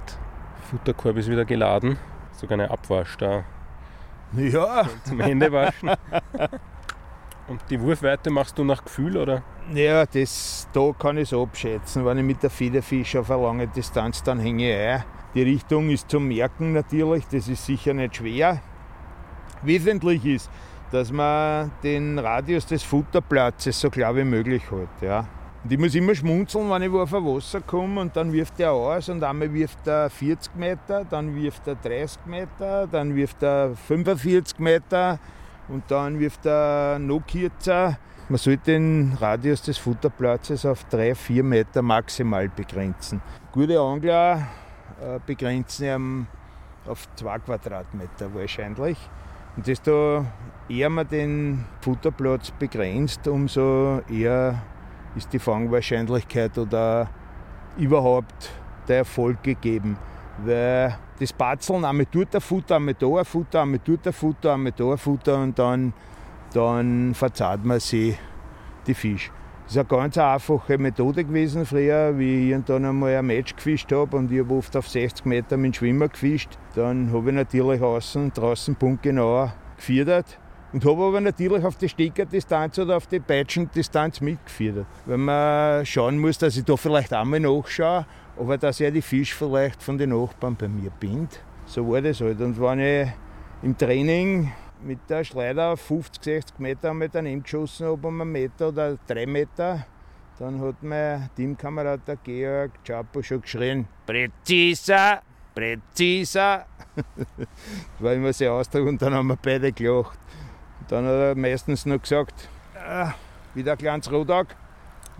[0.70, 1.98] Futterkorb ist wieder geladen.
[2.30, 3.42] Sogar eine Abwasch da.
[4.36, 4.88] Ja.
[5.02, 5.90] Zum Händewaschen.
[7.48, 9.42] Und die Wurfweite machst du nach Gefühl, oder?
[9.74, 12.04] Ja, das, da kann ich es abschätzen.
[12.04, 15.90] Wenn ich mit der Federfisch auf eine lange Distanz, dann hänge ich ein die Richtung
[15.90, 18.60] ist zu merken natürlich, das ist sicher nicht schwer.
[19.62, 20.50] Wesentlich ist,
[20.90, 25.02] dass man den Radius des Futterplatzes so klar wie möglich hat.
[25.02, 25.26] Ja.
[25.62, 28.72] Und ich muss immer schmunzeln, wenn ich auf ein Wasser komme und dann wirft er
[28.72, 33.76] aus und einmal wirft er 40 Meter, dann wirft er 30 Meter, dann wirft er
[33.76, 35.18] 45 Meter
[35.68, 37.98] und dann wirft er noch kürzer.
[38.28, 43.20] Man sollte den Radius des Futterplatzes auf 3-4 Meter maximal begrenzen.
[43.52, 44.46] Gute Angler
[45.26, 46.26] begrenzen ihn
[46.86, 48.98] auf zwei Quadratmeter wahrscheinlich.
[49.56, 50.24] Und desto
[50.68, 54.62] eher man den Futterplatz begrenzt, umso eher
[55.16, 57.08] ist die Fangwahrscheinlichkeit oder
[57.76, 58.50] überhaupt
[58.88, 59.98] der Erfolg gegeben.
[60.44, 64.54] Weil das Batzeln, einmal tut der Futter, einmal da ein Futter, einmal tut der Futter,
[64.54, 65.92] einmal da ein Futter und dann,
[66.54, 68.16] dann verzahlt man sie
[68.86, 69.30] die Fisch.
[69.70, 73.92] Das ist eine ganz einfache Methode gewesen früher, wie ich dann einmal ein Match gefischt
[73.92, 76.58] habe und ich habe oft auf 60 Meter mit dem Schwimmer gefischt.
[76.74, 80.40] Dann habe ich natürlich außen, draußen punktgenauer gefiedert
[80.72, 84.86] und habe aber natürlich auf die Steckerdistanz oder auf die Peitschendistanz mitgefiedert.
[85.06, 88.06] Weil man schauen muss, dass ich da vielleicht einmal nachschaue,
[88.40, 91.44] aber dass er die Fisch vielleicht von den Nachbarn bei mir bindet.
[91.66, 92.40] So war das halt.
[92.40, 93.08] Und wenn ich
[93.62, 94.50] im Training
[94.82, 98.96] mit der Schleider auf 50, 60 Meter mit daneben geschossen habe, um einen Meter oder
[99.06, 99.86] drei Meter.
[100.38, 105.20] Dann hat mein Teamkamerad, der Georg Chapo, schon geschrien: Präziser!
[105.54, 106.66] präziser.
[107.16, 107.46] das
[107.98, 110.18] war immer sehr Ausdruck und dann haben wir beide gelacht.
[110.80, 113.12] Und dann hat er meistens noch gesagt, ah,
[113.54, 114.46] wieder ein kleines Rodag.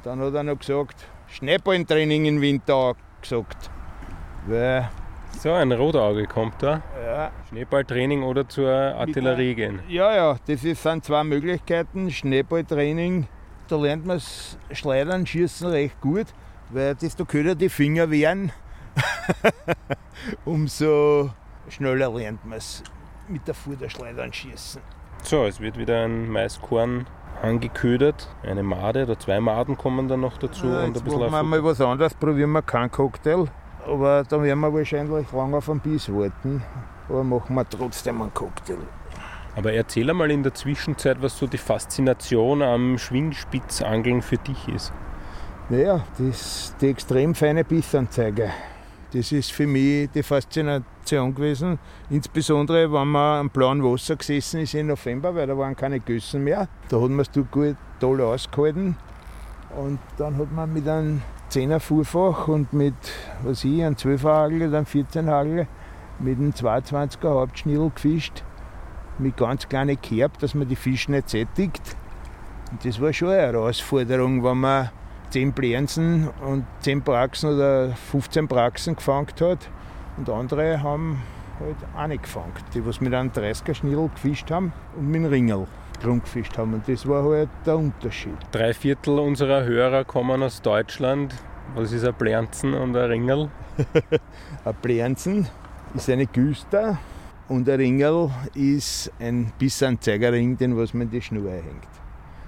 [0.02, 3.70] Dann hat er noch gesagt, Schneeballentraining im Winter gesagt.
[4.46, 4.90] Weil
[5.38, 6.82] so, ein Rotauge kommt da.
[7.02, 7.30] Ja.
[7.48, 9.80] Schneeballtraining oder zur Artillerie gehen.
[9.88, 12.10] Ja, ja, das sind zwei Möglichkeiten.
[12.10, 13.26] Schneeballtraining,
[13.68, 16.26] da lernt man das Schleudern, Schießen recht gut,
[16.70, 18.52] weil desto kürzer die Finger werden,
[20.44, 21.30] umso
[21.68, 22.82] schneller lernt man es
[23.28, 24.82] mit der Futterschleudern schießen.
[25.22, 27.06] So, es wird wieder ein Maiskorn
[27.42, 28.28] angeködert.
[28.42, 30.66] Eine Made oder zwei Maden kommen dann noch dazu.
[30.66, 33.46] Ja, und ein bisschen machen wir mal was anderes, probieren wir keinen Cocktail.
[33.86, 36.62] Aber da werden wir wahrscheinlich lange auf den Biss warten.
[37.08, 38.78] Aber machen wir trotzdem einen Cocktail.
[39.56, 44.92] Aber erzähl einmal in der Zwischenzeit, was so die Faszination am Schwingspitzangeln für dich ist.
[45.68, 48.50] Naja, das die extrem feine Bissanzeige.
[49.12, 51.80] Das ist für mich die Faszination gewesen.
[52.10, 56.44] Insbesondere, wenn man am blauen Wasser gesessen ist im November, weil da waren keine Gössen
[56.44, 56.68] mehr.
[56.88, 58.96] Da hat man es gut toll ausgehalten.
[59.76, 62.94] Und dann hat man mit einem 10er Fuhrfach und mit,
[63.42, 65.66] was ich, einem 12er Hagel oder einem 14 Hagel
[66.20, 68.44] mit einem 22er Hauptschnittel gefischt,
[69.18, 71.96] mit ganz kleinen Kerb, dass man die Fische nicht sättigt.
[72.70, 74.90] Und das war schon eine Herausforderung, wenn man
[75.30, 79.68] 10 Plänzen und 10 Praxen oder 15 Praxen gefangen hat.
[80.16, 81.20] Und andere haben
[81.58, 85.30] halt auch nicht gefangen, die was mit einem 30er Schnittel gefischt haben und mit einem
[85.30, 85.66] Ringel
[86.00, 86.74] gefischt haben.
[86.74, 88.36] Und das war halt der Unterschied.
[88.52, 91.34] Drei Viertel unserer Hörer kommen aus Deutschland.
[91.74, 93.48] Was ist ein Plernzen und ein Ringel?
[94.64, 95.46] ein Plernzen
[95.94, 96.98] ist eine Güster
[97.48, 101.88] und ein Ringel ist ein Bissanzeigerring, den was man in die Schnur hängt.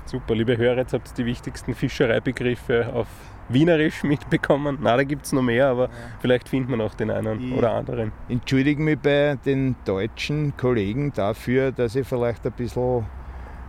[0.06, 3.06] Super, liebe Hörer, jetzt habt ihr die wichtigsten Fischereibegriffe auf
[3.48, 4.78] Wienerisch mitbekommen.
[4.80, 5.90] Na, da gibt es noch mehr, aber ja.
[6.20, 8.12] vielleicht findet man auch den einen ich oder anderen.
[8.28, 13.06] Entschuldige mich bei den deutschen Kollegen dafür, dass ich vielleicht ein bisschen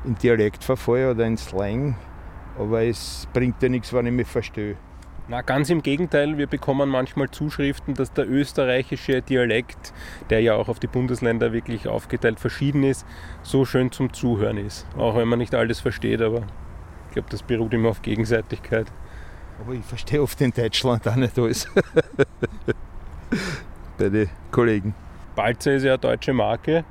[0.03, 1.95] in Dialekt verfalle oder in Slang,
[2.57, 4.75] aber es bringt ja nichts, wenn ich mich verstehe.
[5.29, 9.93] Na, ganz im Gegenteil, wir bekommen manchmal Zuschriften, dass der österreichische Dialekt,
[10.29, 13.05] der ja auch auf die Bundesländer wirklich aufgeteilt verschieden ist,
[13.41, 14.85] so schön zum Zuhören ist.
[14.97, 16.41] Auch wenn man nicht alles versteht, aber
[17.07, 18.87] ich glaube, das beruht immer auf Gegenseitigkeit.
[19.61, 21.69] Aber ich verstehe oft in Deutschland auch nicht alles.
[23.97, 24.93] Bei den Kollegen.
[25.37, 26.83] Balzer ist ja eine deutsche Marke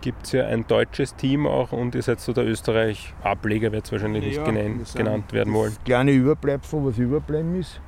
[0.00, 3.92] gibt es ja ein deutsches Team auch und ihr seid so der Österreich-Ableger, wird es
[3.92, 5.74] wahrscheinlich nicht genannt, genannt werden wollen.
[5.74, 7.80] Das kleine Überbleibsel, was überbleiben ist.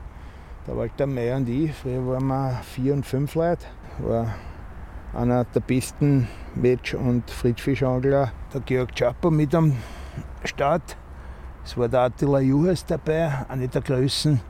[0.66, 3.66] Der Walter Meyer und ich, früher waren wir vier und fünf Leute,
[3.98, 4.32] war
[5.12, 9.76] einer der besten Match- und Friedfischangler, der Georg Czapo mit am
[10.44, 10.96] Start.
[11.64, 14.40] Es war der Attila Juhas dabei, eine der Größen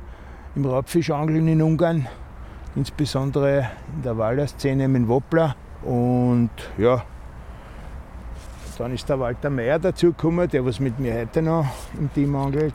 [0.55, 2.07] im Raubfischangeln in Ungarn,
[2.75, 5.57] insbesondere in der Wallerszene mit Woppler.
[5.83, 7.05] Und ja,
[8.79, 11.67] dann ist der Walter Meyer dazugekommen, der was mit mir heute noch
[11.99, 12.75] im Team angelt,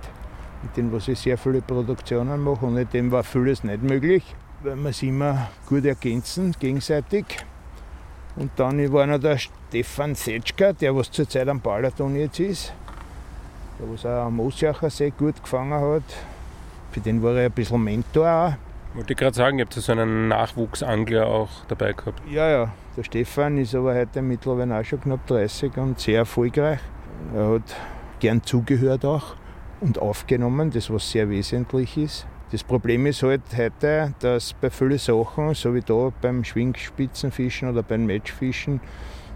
[0.62, 2.66] mit dem was ich sehr viele Produktionen mache.
[2.66, 4.24] Ohne dem war vieles nicht möglich,
[4.64, 7.26] weil wir es immer gut ergänzen, gegenseitig.
[8.36, 12.74] Und dann war noch der Stefan Setschka, der was zurzeit am Balaton jetzt ist,
[13.80, 16.04] der was auch am Osjacher See gut gefangen hat.
[16.92, 18.67] Für den war er ein bisschen Mentor auch.
[18.98, 22.20] Wollte ich gerade sagen, ihr habt so einen Nachwuchsangler auch dabei gehabt.
[22.28, 22.74] Ja, ja.
[22.98, 26.80] Der Stefan ist aber heute mittlerweile auch schon knapp 30 und sehr erfolgreich.
[27.36, 27.76] Er hat
[28.20, 29.36] gern zugehört auch
[29.82, 32.26] und aufgenommen, das was sehr wesentlich ist.
[32.52, 37.84] Das Problem ist halt heute, dass bei vielen Sachen, so wie da beim Schwingspitzenfischen oder
[37.84, 38.82] beim Matchfischen,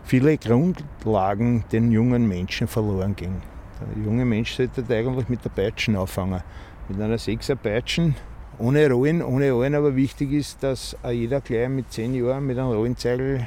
[0.03, 3.43] viele Grundlagen den jungen Menschen verloren gehen.
[3.79, 6.41] Der junge Mensch sollte eigentlich mit der Peitschen anfangen.
[6.89, 8.15] Mit einer 6er Peitschen
[8.57, 12.71] ohne Rollen, ohne Rollen, aber wichtig ist, dass jeder gleich mit 10 Jahren mit einem
[12.71, 13.45] Rollenzeigel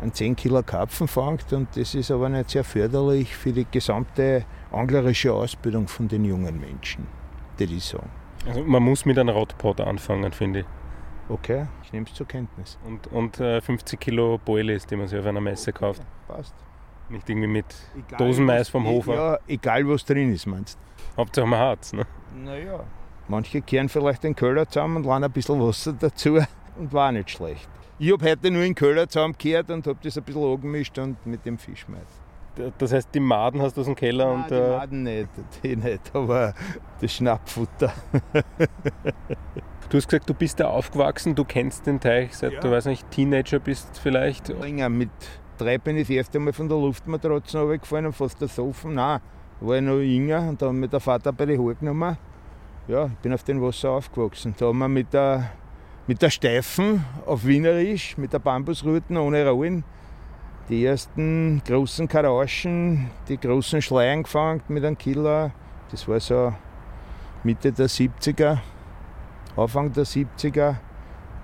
[0.00, 4.44] einen 10 Kilo Karpfen fängt und das ist aber nicht sehr förderlich für die gesamte
[4.70, 7.06] anglerische Ausbildung von den jungen Menschen,
[7.58, 8.10] die ich sagen.
[8.46, 10.66] Also man muss mit einem Rotpot anfangen, finde ich.
[11.28, 12.78] Okay, ich nehme es zur Kenntnis.
[12.84, 16.02] Und, und äh, 50 Kilo Boilies, die man sich auf einer Messe okay, kauft.
[16.26, 16.54] Passt.
[17.08, 19.14] Nicht irgendwie mit egal, Dosenmais vom Hofer.
[19.14, 21.18] Ja, egal was drin ist, meinst du?
[21.18, 22.06] Hauptsache man hat es, ne?
[22.34, 22.84] Naja,
[23.28, 26.38] Manche kehren vielleicht den Köller zusammen und laden ein bisschen Wasser dazu
[26.78, 27.68] und war nicht schlecht.
[27.98, 31.46] Ich habe heute nur den Köller zusammengekehrt und habe das ein bisschen angemischt und mit
[31.46, 32.00] dem Fisch mit.
[32.78, 34.50] Das heißt, die Maden hast du aus dem Keller Nein, und.
[34.50, 35.28] Die äh, Maden nicht,
[35.62, 36.54] die nicht, aber
[37.00, 37.92] das Schnappfutter.
[39.88, 42.60] du hast gesagt, du bist da aufgewachsen, du kennst den Teich seit ja.
[42.60, 44.48] du weiß nicht, Teenager bist vielleicht.
[44.48, 45.10] Länger, mit
[45.56, 48.94] drei bin ich das erste Mal von der Luftmatratze runtergefallen und fast ersoffen.
[48.94, 49.20] Nein,
[49.60, 52.18] war ich noch jünger und da hat mir der Vater bei die Haare genommen
[52.88, 54.54] ja, ich bin auf dem Wasser aufgewachsen.
[54.58, 55.50] Da haben wir mit der
[56.06, 59.84] mit der Steifen auf Wienerisch, mit der Bambusruten ohne Rollen.
[60.68, 65.52] Die ersten großen Karaschen, die großen Schleien gefangen mit einem Killer.
[65.90, 66.52] Das war so
[67.44, 68.58] Mitte der 70er,
[69.56, 70.76] Anfang der 70er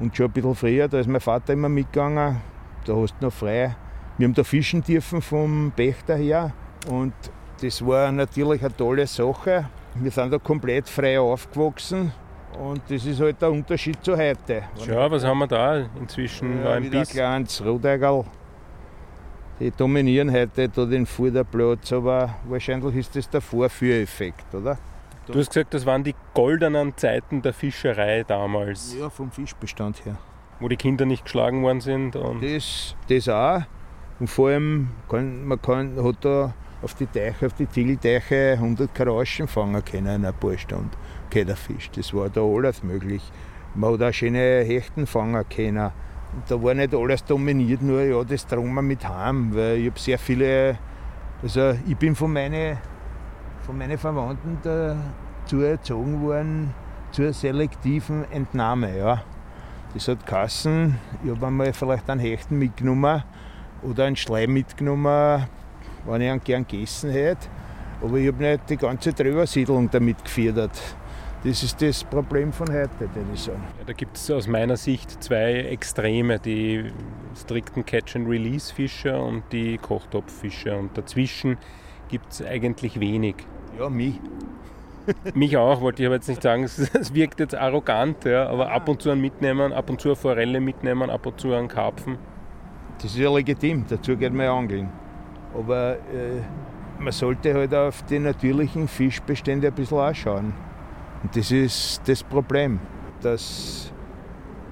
[0.01, 0.89] und schon ein bisschen früher.
[0.89, 2.41] Da ist mein Vater immer mitgegangen.
[2.85, 3.77] Da hast du noch frei.
[4.17, 6.53] Wir haben da fischen dürfen vom Pächter her
[6.89, 7.15] und
[7.61, 9.69] das war natürlich eine tolle Sache.
[10.01, 12.13] Wir sind da komplett frei aufgewachsen
[12.59, 14.63] und das ist halt der Unterschied zu heute.
[14.85, 16.63] Schau, was haben wir da inzwischen?
[16.63, 18.25] Ja, ein wieder ein kleines Rodeigerl.
[19.61, 24.79] Die dominieren heute da den Vorderplatz, aber wahrscheinlich ist das der Vorführeffekt, oder?
[25.27, 30.17] Du hast gesagt, das waren die goldenen Zeiten der Fischerei damals, Ja, vom Fischbestand her.
[30.61, 32.15] wo die Kinder nicht geschlagen worden sind.
[32.17, 33.63] Und Das, das auch.
[34.21, 38.95] Und vor allem, kann, man kann, hat da auf die Teiche, auf die Ziegelteiche 100
[38.95, 40.91] Karaschen fangen können in ein paar Stunden.
[41.31, 41.91] Fisch.
[41.91, 43.23] Das war da alles möglich.
[43.75, 45.91] Man hat auch schöne Hechten fangen können.
[46.49, 50.19] Da war nicht alles dominiert, nur ja, das wir mit heim, weil ich habe sehr
[50.19, 50.79] viele,
[51.43, 52.79] also ich bin von meinen
[53.69, 56.75] von meine Verwandten dazu erzogen worden,
[57.13, 58.97] zur selektiven Entnahme.
[58.97, 59.23] Ja.
[59.93, 63.23] Das hat Kassen, ich habe einmal vielleicht einen Hechten mitgenommen
[63.83, 65.47] oder einen Schleim mitgenommen,
[66.07, 67.49] wenn ich ihn gern gegessen hätte.
[68.03, 70.79] Aber ich habe nicht die ganze Drübersiedlung damit gefördert.
[71.45, 73.63] Das ist das Problem von heute, würde ich sagen.
[73.79, 76.91] ja, da gibt es aus meiner Sicht zwei Extreme, die
[77.37, 80.77] strikten Catch-and-Release-Fischer und die Kochtopffischer.
[80.77, 81.57] Und dazwischen
[82.09, 83.37] gibt es eigentlich wenig.
[83.79, 84.21] Ja, mich.
[85.35, 88.89] Mich auch, wollte ich aber jetzt nicht sagen, es wirkt jetzt arrogant, ja, aber ab
[88.89, 92.19] und zu einen mitnehmen, ab und zu eine Forelle mitnehmen, ab und zu einen Karpfen.
[93.01, 94.91] Das ist ja legitim, dazu geht man ja angeln.
[95.59, 96.41] Aber äh,
[96.99, 100.53] man sollte halt auf die natürlichen Fischbestände ein bisschen anschauen.
[101.23, 102.79] Und das ist das Problem,
[103.21, 103.93] dass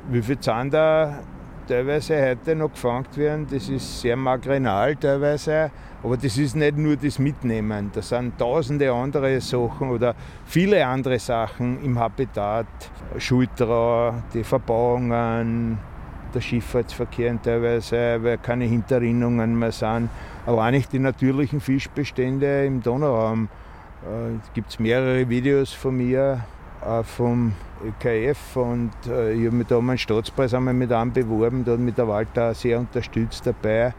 [0.09, 1.19] wie viel Zander
[1.67, 5.73] teilweise heute noch gefangen werden, das ist sehr marginal teilweise,
[6.03, 11.19] aber das ist nicht nur das Mitnehmen, das sind tausende andere Sachen oder viele andere
[11.19, 12.67] Sachen im Habitat,
[13.19, 15.79] Schulter, die Verbauungen,
[16.33, 20.09] der Schifffahrtsverkehr teilweise, weil keine Hinterrinnungen mehr sind.
[20.47, 23.49] Allein nicht die natürlichen Fischbestände im Donauraum.
[24.05, 26.45] Äh, Es gibt mehrere Videos von mir,
[26.81, 27.53] auch vom
[27.85, 31.73] ÖKF und äh, ich habe mich da um einen Staatspreis einmal mit einem beworben, da
[31.73, 33.93] hat mich der Walter sehr unterstützt dabei.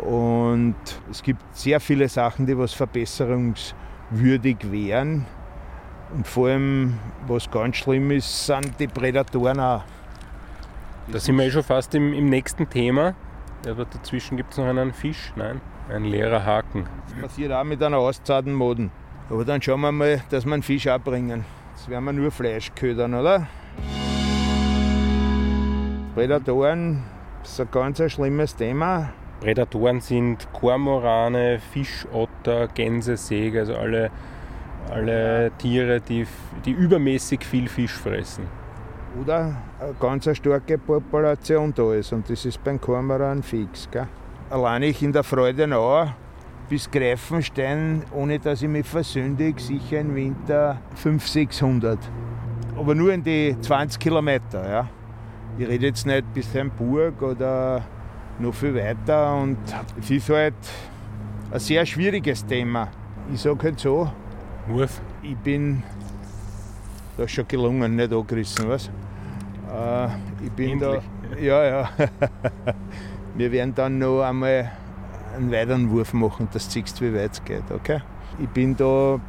[0.00, 0.74] Und
[1.08, 5.24] es gibt sehr viele Sachen, die was verbesserungswürdig wären.
[6.14, 9.84] Und vor allem, was ganz schlimm ist, sind die Prädatoren auch.
[11.12, 13.14] Da sind wir eh schon fast im, im nächsten Thema.
[13.66, 16.86] Aber dazwischen gibt es noch einen Fisch, nein, ein leerer Haken.
[17.08, 18.90] Das passiert auch mit einer auszahlten Moden.
[19.30, 21.44] Aber dann schauen wir mal, dass wir einen Fisch abbringen.
[21.74, 23.46] Jetzt werden wir nur Fleisch ködern, oder?
[26.14, 27.02] Prädatoren
[27.42, 29.10] ist ein ganz ein schlimmes Thema.
[29.40, 34.10] Prädatoren sind Kormorane, Fischotter, Gänsesäger, also alle,
[34.90, 36.26] alle Tiere, die,
[36.64, 38.46] die übermäßig viel Fisch fressen.
[39.20, 42.12] Oder eine ganz starke Population da ist.
[42.12, 43.88] Und das ist beim Kormoran fix.
[43.90, 44.08] Gell?
[44.48, 46.06] Allein ich in der Freudenau
[46.68, 51.98] bis Greifenstein, ohne dass ich mich versündige, sicher im Winter 500, 600.
[52.76, 54.68] Aber nur in die 20 Kilometer.
[54.68, 54.88] Ja?
[55.58, 57.82] Ich rede jetzt nicht bis Heimburg oder
[58.38, 59.36] noch viel weiter.
[59.36, 59.58] Und
[60.00, 60.54] es ist halt
[61.50, 62.88] ein sehr schwieriges Thema.
[63.32, 64.10] Ich sage halt so,
[64.68, 65.00] Wurf.
[65.22, 65.82] ich bin
[67.16, 68.90] da ist schon gelungen, nicht angerissen, was?
[69.72, 70.06] Äh,
[70.44, 71.02] ich bin Endlich.
[71.32, 71.38] da.
[71.38, 71.90] Ja, ja.
[73.36, 74.72] Wir werden dann noch einmal
[75.36, 78.00] einen weiteren Wurf machen, dass du siehst, wie weit es geht, okay?
[78.38, 79.20] Ich bin da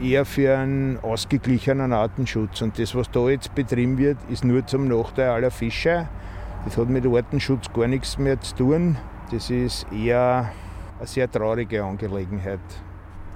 [0.00, 2.60] eher für einen ausgeglichenen Artenschutz.
[2.60, 6.06] Und das, was da jetzt betrieben wird, ist nur zum Nachteil aller Fische.
[6.66, 8.96] Das hat mit Artenschutz gar nichts mehr zu tun.
[9.30, 10.50] Das ist eher
[10.98, 12.60] eine sehr traurige Angelegenheit.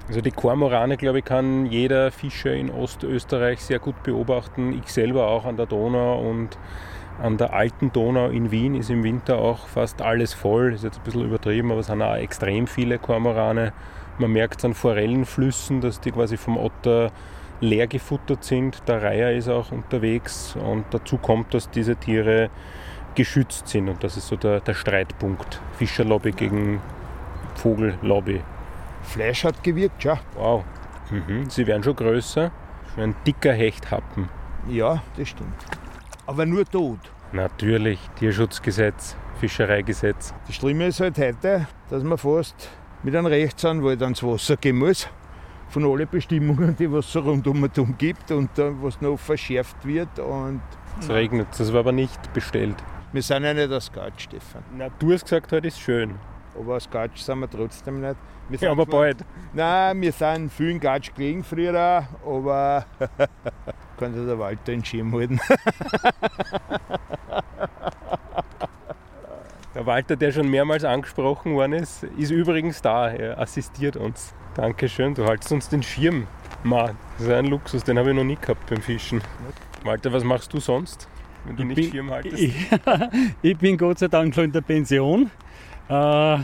[0.07, 4.79] Also die Kormorane, glaube ich, kann jeder Fischer in Ostösterreich sehr gut beobachten.
[4.83, 6.57] Ich selber auch an der Donau und
[7.21, 10.73] an der alten Donau in Wien ist im Winter auch fast alles voll.
[10.73, 13.73] Ist jetzt ein bisschen übertrieben, aber es sind auch extrem viele Kormorane.
[14.17, 17.11] Man merkt es an Forellenflüssen, dass die quasi vom Otter
[17.59, 18.87] leer gefuttert sind.
[18.87, 22.49] Der Reiher ist auch unterwegs und dazu kommt, dass diese Tiere
[23.15, 25.61] geschützt sind und das ist so der, der Streitpunkt.
[25.77, 26.81] Fischerlobby gegen
[27.55, 28.41] Vogellobby.
[29.03, 30.19] Fleisch hat gewirkt, ja.
[30.35, 30.63] Wow.
[31.09, 31.49] Mhm.
[31.49, 32.51] Sie werden schon größer.
[32.93, 34.29] Schon ein dicker Hechthappen.
[34.69, 35.53] Ja, das stimmt.
[36.27, 36.99] Aber nur tot.
[37.33, 40.33] Natürlich, Tierschutzgesetz, Fischereigesetz.
[40.47, 42.69] Das Schlimme ist halt heute, dass man fast
[43.03, 45.07] mit einem Rechtsanwalt ans Wasser gehen muss.
[45.69, 49.85] Von allen Bestimmungen, die es so rundum und um gibt und dann, was noch verschärft
[49.85, 50.19] wird.
[50.19, 50.61] Und
[50.99, 52.75] Es regnet, das war aber nicht bestellt.
[53.13, 54.63] Wir sind ja nicht aus Gatsch, Stefan.
[54.77, 56.15] Na, du hast gesagt, heute ist schön.
[56.61, 58.15] Aber aus Gatsch sind wir trotzdem nicht.
[58.49, 59.25] Wir Ja, aber zwar- bald.
[59.53, 62.85] Nein, wir sind viel in Gatsch gelegen früher aber
[63.97, 65.39] kann sich der Walter in den Schirm halten.
[69.73, 73.09] Der Walter, der schon mehrmals angesprochen worden ist, ist übrigens da.
[73.09, 74.33] Er assistiert uns.
[74.55, 76.27] Dankeschön, du haltst uns den Schirm.
[76.63, 76.87] Ma,
[77.17, 79.21] das ist ein Luxus, den habe ich noch nie gehabt beim Fischen.
[79.85, 81.07] Walter, was machst du sonst,
[81.45, 82.37] wenn du Ich nicht bin- Schirm haltest?
[82.37, 82.69] Ich,
[83.41, 85.31] ich bin Gott sei Dank schon in der Pension.
[85.91, 86.37] Äh,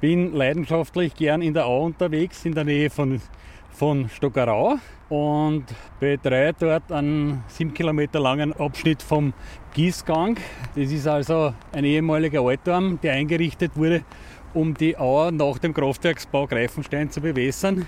[0.00, 3.20] bin leidenschaftlich gern in der Au unterwegs, in der Nähe von,
[3.68, 4.76] von Stockerau
[5.10, 5.66] und
[6.00, 9.34] betreue dort einen sieben Kilometer langen Abschnitt vom
[9.74, 10.38] Gießgang.
[10.74, 14.02] Das ist also ein ehemaliger Altarm, der eingerichtet wurde,
[14.54, 17.86] um die Auer nach dem Kraftwerksbau Greifenstein zu bewässern.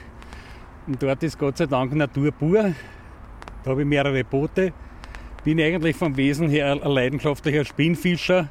[0.87, 2.75] Und dort ist Gott sei Dank Natur pur.
[3.65, 4.75] Da habe ich mehrere Boote
[5.47, 8.49] bin eigentlich vom Wesen her ein leidenschaftlicher Spinnfischer,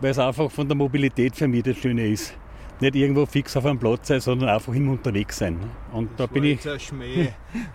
[0.00, 2.34] weil es einfach von der Mobilität für mich das Schöne ist.
[2.78, 5.58] Nicht irgendwo fix auf einem Platz sein, sondern einfach immer unterwegs sein.
[5.92, 7.28] Und da bin ich, ein Schmäh,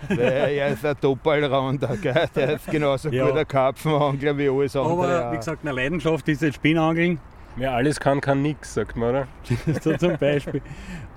[0.09, 2.29] weil er ist ein Doppelrounder, gell?
[2.35, 3.25] der ist genauso Ja.
[3.25, 4.93] guter Karpfenangler wie alles andere.
[5.23, 7.19] aber wie gesagt, eine Leidenschaft ist das Spinnangeln,
[7.55, 9.27] Wer alles kann, kann nichts, sagt man, oder?
[9.81, 10.61] so zum Beispiel.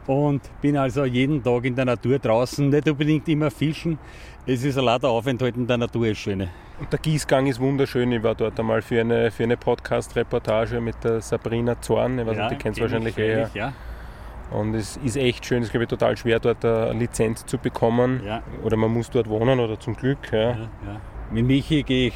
[0.06, 3.98] Und bin also jeden Tag in der Natur draußen, nicht unbedingt immer fischen.
[4.46, 6.50] Es ist allein der Aufenthalt in der Natur ist schöne.
[6.78, 8.10] Und der Gießgang ist wunderschön.
[8.12, 12.18] Ich war dort einmal für eine, für eine Podcast-Reportage mit der Sabrina Zorn.
[12.18, 13.50] Ich weiß nicht, die kennst du wahrscheinlich ich, eher.
[13.54, 13.72] Ja,
[14.50, 15.58] Und es ist echt schön.
[15.58, 18.22] Es ist, glaube ich, total schwer, dort eine Lizenz zu bekommen.
[18.26, 20.18] ja, Oder man muss dort wohnen oder zum Glück.
[20.32, 20.38] Ja.
[20.38, 21.00] ja, ja.
[21.30, 22.14] Mit Michi gehe ich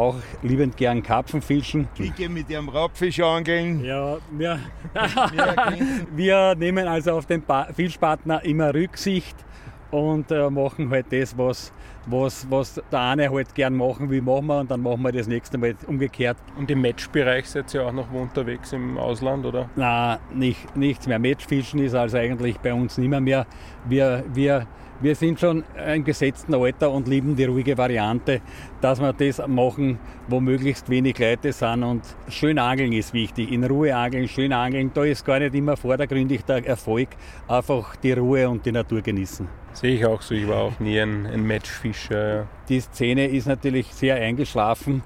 [0.00, 1.88] auch liebend gern Karpfen fischen.
[1.98, 3.84] Ich gehe mit ihrem Raubfisch angeln.
[3.84, 4.58] Ja, wir,
[6.14, 9.36] Wir nehmen also auf den Pa- Fischpartner immer Rücksicht
[9.90, 11.72] und äh, machen halt das, was,
[12.06, 15.26] was, was der eine halt gern machen will, machen wir und dann machen wir das
[15.26, 16.36] nächste Mal umgekehrt.
[16.56, 19.68] Und im Matchbereich seid ihr auch noch unterwegs im Ausland, oder?
[19.76, 21.18] Na, nicht, nichts mehr.
[21.18, 23.20] Matchfischen ist also eigentlich bei uns nicht mehr.
[23.20, 23.46] mehr.
[23.88, 24.66] Wir, wir,
[25.00, 28.40] wir sind schon im gesetzten Alter und lieben die ruhige Variante,
[28.80, 29.98] dass wir das machen,
[30.28, 31.82] wo möglichst wenig Leute sind.
[31.82, 33.50] Und schön angeln ist wichtig.
[33.50, 34.90] In Ruhe angeln, schön angeln.
[34.92, 37.08] Da ist gar nicht immer vordergründig der Erfolg.
[37.48, 39.48] Einfach die Ruhe und die Natur genießen.
[39.72, 40.34] Sehe ich auch so.
[40.34, 42.36] Ich war auch nie ein, ein Matchfischer.
[42.36, 42.46] Ja.
[42.68, 45.02] Die Szene ist natürlich sehr eingeschlafen.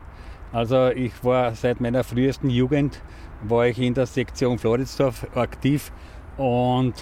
[0.53, 3.01] Also ich war seit meiner frühesten Jugend
[3.49, 5.92] war ich in der Sektion Floridsdorf aktiv
[6.36, 6.95] und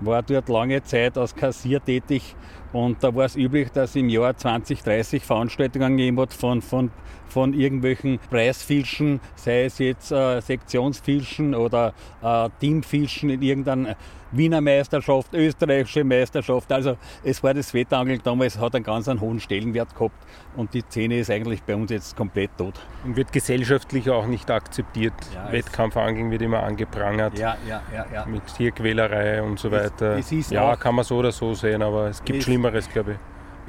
[0.00, 2.36] war dort lange Zeit als Kassier tätig.
[2.72, 6.90] Und da war es üblich, dass im Jahr 20, 30 Veranstaltungen gegeben hat von, von,
[7.26, 13.96] von irgendwelchen Preisfischen, sei es jetzt äh, Sektionsfischen oder äh, Teamfischen in irgendeiner
[14.30, 16.70] Wiener Meisterschaft, österreichische Meisterschaft.
[16.70, 20.16] Also es war das Wettangeln damals, hat einen ganz einen hohen Stellenwert gehabt
[20.54, 22.74] und die Szene ist eigentlich bei uns jetzt komplett tot.
[23.06, 25.14] Und wird gesellschaftlich auch nicht akzeptiert.
[25.34, 27.38] Ja, es- Wettkampfangeln wird immer angeprangert.
[27.38, 28.26] Ja, ja, ja, ja.
[28.26, 30.18] Mit Tierquälerei und so Es- weiter.
[30.18, 32.88] es ist ja, auch- kann man so oder so sehen, aber es gibt Es- Schlimmeres,
[32.88, 33.18] glaube ich.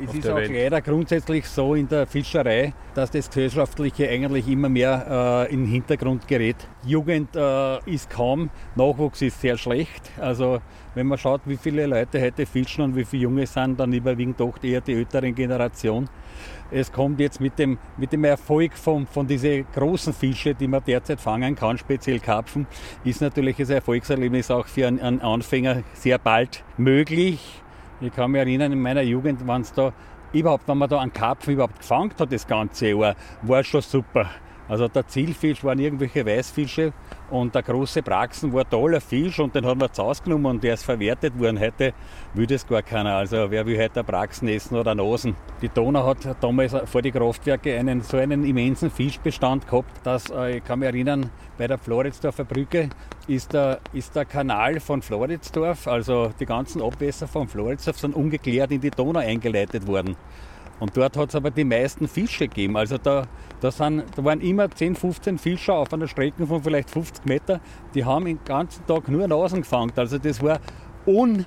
[0.02, 0.52] Es ist auch Welt.
[0.54, 5.72] leider grundsätzlich so in der Fischerei, dass das Gesellschaftliche eigentlich immer mehr äh, in den
[5.72, 6.56] Hintergrund gerät.
[6.86, 10.10] Jugend äh, ist kaum, Nachwuchs ist sehr schlecht.
[10.18, 10.62] Also
[10.96, 14.40] wenn man schaut, wie viele Leute heute fischen und wie viele Junge sind, dann überwiegend
[14.40, 16.10] doch eher die ältere Generation.
[16.72, 20.82] Es kommt jetzt mit dem, mit dem Erfolg von, von diesen großen Fische, die man
[20.82, 22.68] derzeit fangen kann, speziell Karpfen,
[23.04, 27.62] ist natürlich das Erfolgserlebnis auch für einen, einen Anfänger sehr bald möglich.
[28.02, 29.92] Ich kann mich erinnern, in meiner Jugend, es da
[30.32, 34.30] überhaupt, wenn man da einen Karpfen überhaupt gefangen hat, das ganze Jahr, war schon super.
[34.70, 36.94] Also der Zielfisch waren irgendwelche Weißfische
[37.32, 40.64] und der große Braxen war toller Fisch und den haben wir zu Hause genommen und
[40.64, 41.60] der ist verwertet worden.
[41.60, 41.94] Heute
[42.36, 43.16] will das gar keiner.
[43.16, 45.36] Also wer will heute einen Braxen essen oder einen Osen?
[45.64, 50.58] Die Donau hat damals vor die Kraftwerke einen, so einen immensen Fischbestand gehabt, dass, äh,
[50.58, 52.90] ich kann mich erinnern, bei der Floridsdorfer Brücke
[53.28, 58.72] ist der, ist der Kanal von Floridsdorf, also die ganzen Abwässer von Floridsdorf sind ungeklärt
[58.72, 60.16] in die Donau eingeleitet worden.
[60.80, 62.78] Und dort hat es aber die meisten Fische gegeben.
[62.78, 63.28] Also da,
[63.60, 67.60] da, sind, da waren immer 10, 15 Fischer auf einer Strecke von vielleicht 50 Meter.
[67.94, 69.92] Die haben den ganzen Tag nur Nasen gefangen.
[69.96, 70.60] Also das war
[71.06, 71.46] un,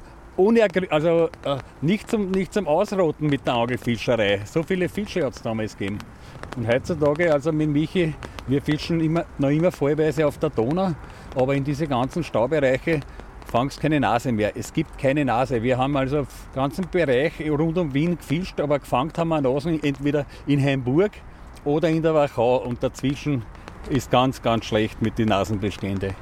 [0.90, 4.40] also, äh, nicht, zum, nicht zum Ausrotten mit der Angelfischerei.
[4.44, 5.98] So viele Fische hat es damals gegeben.
[6.56, 8.14] Und heutzutage, also mit Michi,
[8.46, 10.92] wir fischen immer, noch immer vollweise auf der Donau,
[11.34, 13.00] aber in diese ganzen Staubereiche
[13.52, 14.56] fangst keine Nase mehr.
[14.56, 15.62] Es gibt keine Nase.
[15.62, 19.82] Wir haben also im ganzen Bereich rund um Wien gefischt, aber gefangen haben wir Nasen
[19.84, 21.12] entweder in Hamburg
[21.66, 23.42] oder in der Wachau und dazwischen
[23.90, 26.14] ist ganz, ganz schlecht mit den Nasenbeständen.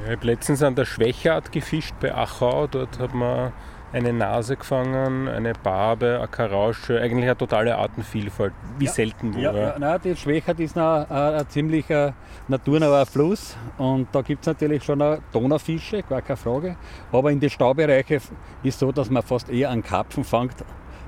[0.00, 2.66] Ja, ich habe letztens an der Schwächert gefischt bei Achau.
[2.66, 3.52] Dort hat man
[3.92, 8.54] eine Nase gefangen, eine Barbe, eine Karausche, eigentlich eine totale Artenvielfalt.
[8.78, 8.90] Wie ja.
[8.90, 12.14] selten ja, ja, nein, die Schwächert ist noch ein, ein ziemlicher
[12.48, 16.76] naturnaher Fluss und da gibt es natürlich schon Donaufische, gar keine Frage.
[17.12, 18.28] Aber in den Staubereichen ist
[18.64, 20.56] es so, dass man fast eher einen Karpfen fängt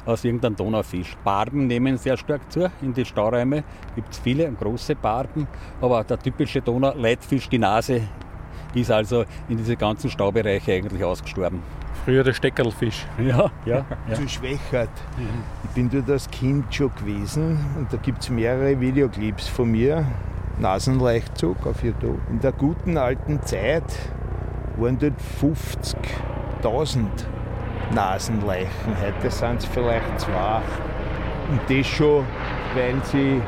[0.06, 1.16] aus irgendeinem Donaufisch.
[1.24, 2.70] Barben nehmen sehr stark zu.
[2.82, 3.64] In den Stauräumen
[3.94, 5.48] gibt es viele große Barben,
[5.80, 8.02] aber der typische Donauleitfisch, die Nase,
[8.74, 11.62] ist also in diese ganzen Staubereiche eigentlich ausgestorben.
[12.04, 13.06] Früher der Steckerlfisch.
[13.18, 13.84] Ja, ja.
[14.06, 14.14] ja.
[14.14, 14.90] Zu Schwächert.
[15.64, 20.04] Ich bin dort als Kind schon gewesen und da gibt es mehrere Videoclips von mir.
[20.58, 22.20] Nasenleichtzug auf YouTube.
[22.30, 23.84] In der guten alten Zeit
[24.76, 27.06] waren dort 50.000
[27.94, 28.96] Nasenleichen.
[29.00, 30.60] Heute sind es vielleicht zwei.
[31.50, 32.24] Und das schon,
[32.74, 33.40] weil sie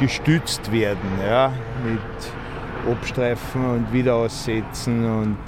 [0.00, 1.52] gestützt werden ja,
[1.84, 5.04] mit Abstreifen und Wiederaussetzen.
[5.04, 5.38] Und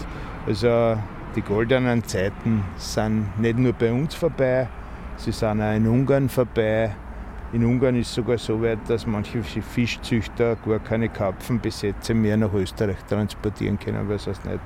[0.47, 0.97] also
[1.35, 4.69] die goldenen Zeiten sind nicht nur bei uns vorbei,
[5.17, 6.95] sie sind auch in Ungarn vorbei.
[7.53, 12.53] In Ungarn ist es sogar so weit, dass manche Fischzüchter gar keine Karpfenbesätze mehr nach
[12.53, 14.61] Österreich transportieren können, weil sie es nicht,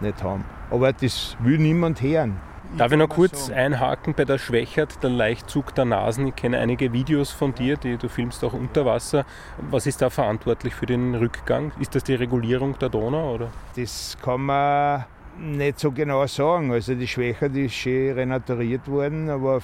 [0.00, 0.44] nicht haben.
[0.70, 2.40] Aber das will niemand hören.
[2.76, 6.26] Darf ich noch kurz einhaken bei der Schwächert, der Leichtzug der Nasen?
[6.26, 9.24] Ich kenne einige Videos von dir, die du filmst auch unter Wasser.
[9.70, 11.72] Was ist da verantwortlich für den Rückgang?
[11.80, 13.34] Ist das die Regulierung der Donau?
[13.34, 13.48] Oder?
[13.74, 15.04] Das kann man
[15.38, 16.72] nicht so genau sagen.
[16.72, 19.60] Also die Schwäche ist schön renaturiert worden, aber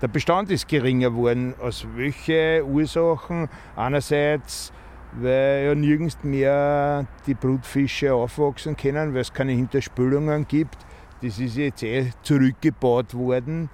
[0.00, 1.54] der Bestand ist geringer geworden.
[1.60, 3.48] Aus welchen Ursachen?
[3.76, 4.72] Einerseits,
[5.12, 10.76] weil ja nirgends mehr die Brutfische aufwachsen können, weil es keine Hinterspülungen gibt.
[11.20, 13.68] Das ist jetzt eh zurückgebaut worden.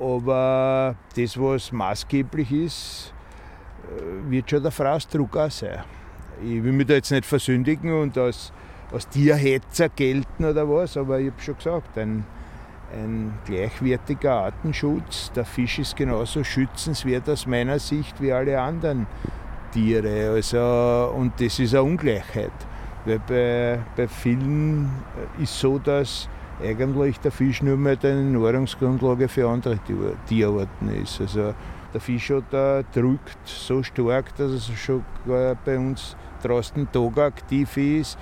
[0.00, 3.14] Aber das, was maßgeblich ist,
[3.84, 5.84] äh, wird schon der Fraßdruck auch sein.
[6.42, 8.50] Ich will mich da jetzt nicht versündigen und als
[8.92, 12.24] als Tierhetzer gelten oder was, aber ich habe schon gesagt, ein,
[12.92, 15.30] ein gleichwertiger Artenschutz.
[15.32, 19.06] Der Fisch ist genauso schützenswert aus meiner Sicht wie alle anderen
[19.72, 20.30] Tiere.
[20.30, 22.52] Also, und das ist eine Ungleichheit.
[23.04, 24.90] Weil bei, bei vielen
[25.40, 26.28] ist so, dass
[26.62, 29.78] eigentlich der Fisch nur mehr eine Nahrungsgrundlage für andere
[30.26, 31.20] Tierarten ist.
[31.20, 31.54] Also
[31.94, 38.18] der Fisch da drückt so stark, dass er schon bei uns draußen Tag aktiv ist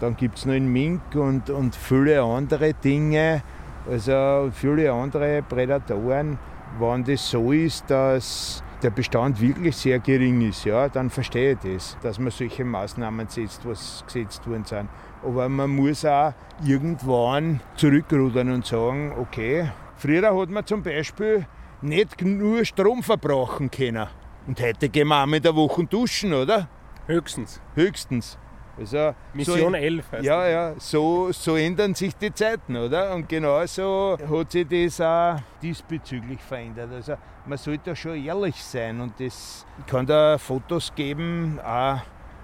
[0.00, 3.42] dann gibt es noch einen Mink und, und viele andere Dinge,
[3.88, 6.38] also viele andere Prädatoren.
[6.78, 11.58] Wenn das so ist, dass der Bestand wirklich sehr gering ist, ja, dann verstehe ich
[11.58, 14.88] das, dass man solche Maßnahmen setzt, was gesetzt worden sind.
[15.22, 16.32] Aber man muss auch
[16.64, 21.46] irgendwann zurückrudern und sagen, okay, früher hat man zum Beispiel
[21.82, 24.06] nicht nur Strom verbrauchen können.
[24.46, 26.68] Und heute gehen wir einmal in der Woche duschen, oder?
[27.06, 27.60] Höchstens.
[27.74, 28.38] Höchstens.
[28.78, 30.52] Also, Mission so, 11 heißt Ja, das.
[30.52, 33.14] ja, so, so ändern sich die Zeiten, oder?
[33.14, 36.90] Und genauso hat sich das auch diesbezüglich verändert.
[36.92, 37.14] Also
[37.46, 41.98] man sollte schon ehrlich sein und es kann da Fotos geben, auch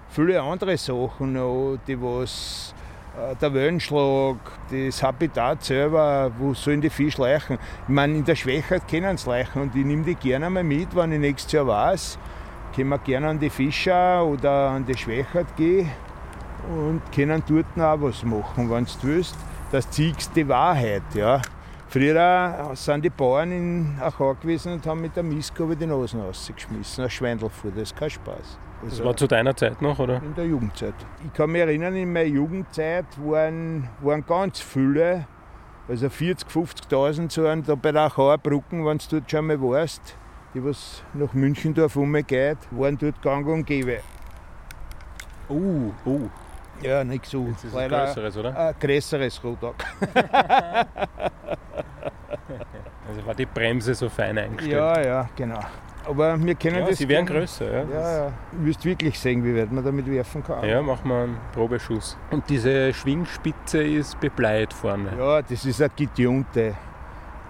[0.09, 2.73] viele andere Sachen noch, die was
[3.17, 4.37] äh, der Wellenschlag,
[4.69, 7.57] das Habitat selber, wo sollen die Fische leichen?
[7.83, 10.95] Ich meine, in der Schwächheit können sie leichen und ich nehme die gerne mal mit,
[10.95, 12.19] wenn ich nächstes Jahr weiß,
[12.75, 15.89] können wir gerne an die Fischer oder an die Schwächert gehen
[16.69, 19.35] und können dort auch was machen, wenn du willst.
[19.71, 21.03] Das ziehst die Wahrheit.
[21.13, 21.41] Ja.
[21.89, 27.05] Früher sind die Bauern in Achau gewesen und haben mit der Mistgabel die Nasen rausgeschmissen,
[27.05, 28.59] ein Schweindelfuhr, das ist kein Spaß.
[28.83, 30.21] Also das war zu deiner Zeit noch, oder?
[30.21, 30.93] In der Jugendzeit.
[31.25, 35.27] Ich kann mich erinnern, in meiner Jugendzeit waren, waren ganz viele,
[35.87, 36.45] also 40.000,
[36.89, 40.17] 50.000 so da bei der Achauer Brücken, wenn du dort schon mal warst,
[40.53, 43.99] die was nach Münchendorf umgeht, waren dort gang und gäbe.
[45.49, 46.29] Uh, uh.
[46.81, 47.47] Ja, nicht so.
[47.47, 48.57] Jetzt ist ein größeres, oder?
[48.57, 49.83] Ein größeres Rodak.
[53.07, 54.73] also war die Bremse so fein eingestellt?
[54.73, 55.59] Ja, ja, genau.
[56.05, 56.97] Aber wir kennen ja, das.
[56.97, 57.83] Sie werden größer, ja.
[57.83, 58.31] Ja, ja.
[58.53, 60.63] Du wirst wirklich sehen, wie weit man damit werfen kann.
[60.67, 62.17] Ja, machen wir einen Probeschuss.
[62.31, 65.11] Und diese Schwingspitze ist bebleit vorne.
[65.17, 66.75] Ja, das ist eine getunte.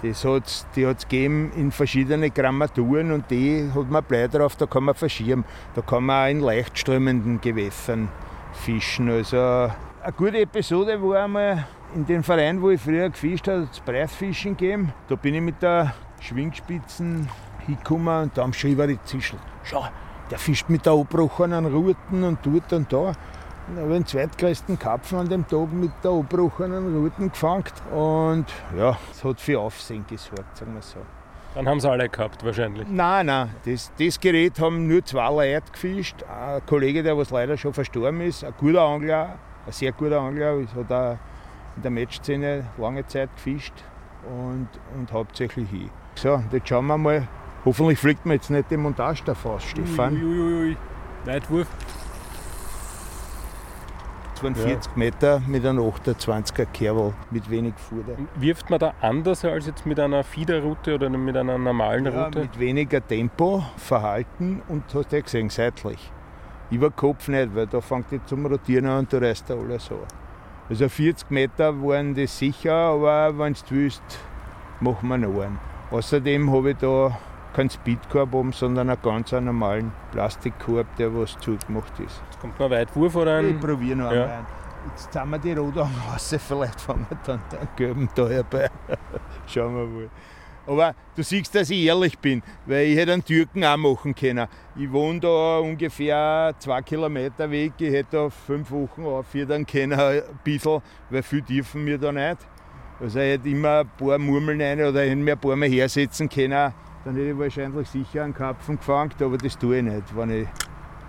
[0.02, 4.56] Das hat's, die hat es gegeben in verschiedene Grammaturen und die hat man Blei drauf,
[4.56, 5.44] da kann man verschieben.
[5.74, 8.10] Da kann man auch in leicht strömenden Gewässern
[8.58, 9.10] fischen.
[9.10, 13.80] Also eine gute Episode war einmal in dem Verein, wo ich früher gefischt habe, das
[13.80, 14.94] Preisfischen gegeben.
[15.08, 17.30] Da bin ich mit der Schwingspitzen
[17.66, 19.40] hingekommen und da haben schon über die Zischel.
[19.64, 19.86] Schau,
[20.30, 23.14] der fischt mit der abbrochenen Ruten und dort und da.
[23.70, 28.46] Ich habe den zweitgrößten Karpfen an dem Tag mit der abbrochenen Ruten gefangen und
[28.78, 31.00] ja, es hat für Aufsehen gesorgt, sagen wir so.
[31.56, 32.88] Dann haben sie alle gehabt, wahrscheinlich.
[32.88, 33.50] Nein, nein.
[33.66, 36.24] Das, das Gerät haben nur zwei Leute gefischt.
[36.24, 40.62] Ein Kollege, der was leider schon verstorben ist, ein guter Angler, ein sehr guter Angler,
[40.76, 41.18] hat auch
[41.76, 43.74] in der Matchszene lange Zeit gefischt.
[44.28, 45.90] und, und hauptsächlich ich.
[46.16, 47.28] So, jetzt schauen wir mal.
[47.66, 50.14] Hoffentlich fliegt mir jetzt nicht die Montage davor, Stefan.
[50.16, 50.78] Uiuiui.
[51.26, 51.68] Weitwurf.
[54.40, 58.16] 42 Meter mit einem 28er Kerl mit wenig Fuder.
[58.36, 62.40] Wirft man da anders als jetzt mit einer Fiederroute oder mit einer normalen Ja, Route?
[62.42, 66.12] mit weniger Tempo, Verhalten und hast ja gesehen, seitlich.
[66.70, 69.90] Über Kopf nicht, weil da fängt die zum Rotieren an und da reißt da alles
[69.90, 69.98] an.
[70.70, 74.04] Also 40 Meter waren das sicher, aber wenn du willst,
[74.82, 75.58] machen wir noch einen.
[75.92, 77.18] Außerdem habe ich da
[77.58, 82.22] keinen Speedkorb oben, sondern einen ganz normalen Plastikkorb, der was zugemacht ist.
[82.30, 84.24] Jetzt kommt noch ein Weitwurf oder Ich probiere noch Ja.
[84.24, 84.46] einmal.
[84.92, 88.70] Jetzt ziehen wir die Rodangen raus, vielleicht fangen wir dann den gelben da herbei.
[89.48, 90.10] Schauen wir mal.
[90.68, 94.48] Aber du siehst, dass ich ehrlich bin, weil ich hätte einen Türken auch machen können.
[94.76, 100.22] Ich wohne da ungefähr zwei Kilometer weg, ich hätte da fünf Wochen aufhören können, ein
[100.44, 102.38] bisschen, weil viel dürfen wir da nicht.
[103.00, 105.70] Also ich hätte immer ein paar Murmeln rein oder ich hätte mir ein paar Mal
[105.70, 106.74] hersetzen können,
[107.08, 110.04] dann hätte ich wahrscheinlich sicher einen Karpfen gefangen, aber das tue ich nicht.
[110.14, 110.48] Wenn ich,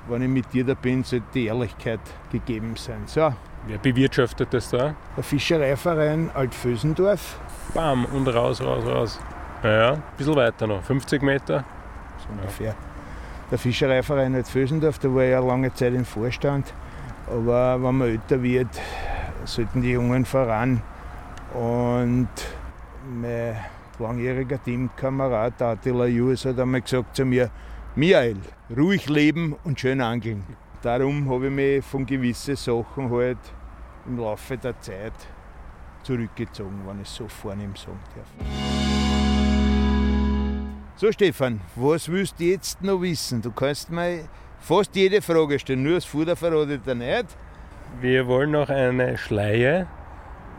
[0.08, 1.98] wenn ich mit dir da bin, sollte die Ehrlichkeit
[2.30, 3.02] gegeben sein.
[3.06, 3.34] So,
[3.66, 4.94] Wer bewirtschaftet das da?
[5.16, 7.40] der Fischereiverein Altvösendorf,
[7.74, 9.20] Bam und raus, raus, raus.
[9.64, 10.84] Ja, ja, ein bisschen weiter noch.
[10.84, 11.64] 50 Meter.
[12.18, 12.76] so ungefähr.
[13.50, 16.72] Der Fischereiverein Altvösendorf, da war ich ja lange Zeit im Vorstand.
[17.26, 18.68] Aber wenn man älter wird,
[19.46, 20.80] sollten die Jungen voran.
[21.54, 22.28] Und
[23.20, 23.56] mein
[23.98, 27.50] langjähriger Teamkamerad, Attila Jus, hat einmal gesagt zu mir,
[27.96, 28.36] Michael,
[28.76, 30.44] ruhig leben und schön angeln.
[30.82, 33.38] Darum habe ich mich von gewissen Sachen halt
[34.06, 35.12] im Laufe der Zeit
[36.02, 38.28] zurückgezogen, wenn ich es so vornehm sagen darf.
[40.96, 43.42] So Stefan, was willst du jetzt noch wissen?
[43.42, 44.28] Du kannst mir
[44.58, 47.26] fast jede Frage stellen, nur das Futter verrate ich dir nicht.
[48.00, 49.86] Wir wollen noch eine Schleie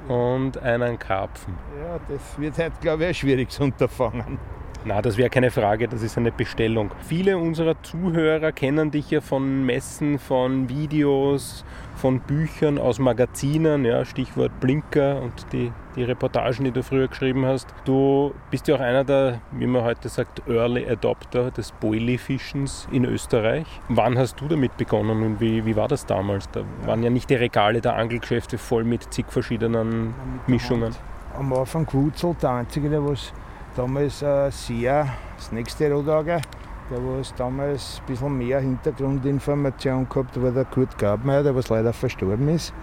[0.09, 1.53] und einen Karpfen.
[1.79, 4.39] Ja, das wird heute, glaube ich, ein schwieriges Unterfangen.
[4.85, 6.91] Na, das wäre keine Frage, das ist eine Bestellung.
[7.01, 11.65] Viele unserer Zuhörer kennen dich ja von Messen, von Videos,
[11.97, 17.45] von Büchern, aus Magazinen, ja, Stichwort Blinker und die, die Reportagen, die du früher geschrieben
[17.45, 17.67] hast.
[17.83, 23.03] Du bist ja auch einer der, wie man heute sagt, Early Adopter des Boilie-Fischens in
[23.03, 23.67] Österreich.
[23.89, 26.49] Wann hast du damit begonnen und wie, wie war das damals?
[26.51, 30.13] Da waren ja nicht die Regale der Angelgeschäfte voll mit zig verschiedenen
[30.47, 30.95] Mischungen.
[31.37, 33.33] Am Anfang Wutzel, der Einzige, der was
[33.75, 35.07] damals äh, sehr,
[35.37, 36.41] das nächste Rodauge,
[36.89, 41.93] der was damals ein bisschen mehr Hintergrundinformation gehabt war der Kurt Grabmeier, der was leider
[41.93, 42.73] verstorben ist.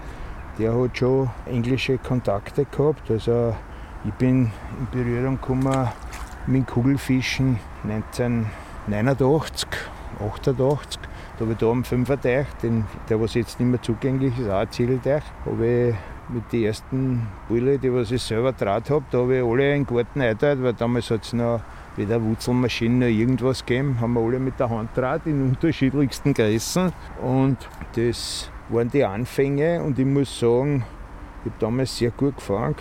[0.58, 3.10] Der hat schon englische Kontakte gehabt.
[3.10, 3.54] Also
[4.04, 5.88] ich bin in Berührung gekommen
[6.46, 9.68] mit Kugelfischen 1989,
[10.20, 11.00] 88.
[11.36, 14.60] Da habe ich da am Fünferteich, den, der was jetzt nicht mehr zugänglich ist, auch
[14.60, 15.94] ein Ziegelteich, habe ich
[16.34, 19.84] mit den ersten Bulle, die was ich selber draht habe, da habe ich alle in
[19.84, 21.60] den Garten eingeteilt, weil damals hat es noch
[21.96, 26.92] weder Wurzelmaschinen noch irgendwas gegeben, haben wir alle mit der Hand draht in unterschiedlichsten Größen.
[27.22, 27.56] Und
[27.94, 29.82] das waren die Anfänge.
[29.82, 30.84] Und ich muss sagen,
[31.44, 32.76] ich habe damals sehr gut gefangen.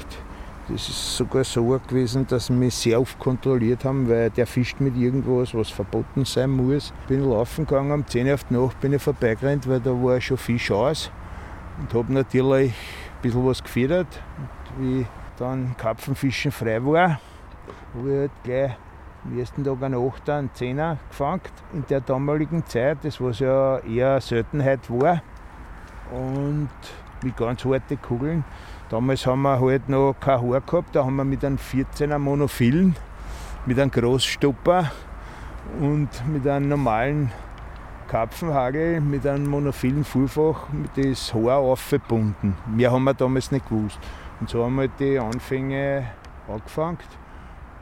[0.67, 4.79] Das ist sogar so gewesen, dass sie mich sehr oft kontrolliert haben, weil der fischt
[4.79, 6.91] mit irgendwas, was verboten sein muss.
[7.07, 10.19] Bin laufen gegangen, um 10 Uhr auf die Nacht bin ich vorbeigerannt, weil da war
[10.19, 11.11] schon Fisch aus
[11.79, 14.07] und habe natürlich ein bisschen was gefedert.
[14.77, 15.05] Und wie
[15.37, 17.19] dann Karpfenfischen frei war,
[17.93, 18.71] habe ich halt gleich
[19.23, 21.41] am ersten Tag einen Achter, einen Zehner gefangen.
[21.73, 25.21] In der damaligen Zeit, das was ja eher eine Seltenheit war.
[26.11, 26.69] Und
[27.21, 28.43] mit ganz harten Kugeln.
[28.89, 32.95] Damals haben wir halt noch kein Haar gehabt, da haben wir mit einem 14er Monophilen,
[33.65, 34.91] mit einem Großstopper
[35.79, 37.31] und mit einem normalen
[38.07, 42.55] Karpfenhagel, mit einem monophilen Fuhrfach, das Haar aufgebunden.
[42.67, 43.97] Mehr haben wir damals nicht gewusst.
[44.39, 46.05] Und so haben wir halt die Anfänge
[46.47, 46.99] angefangen.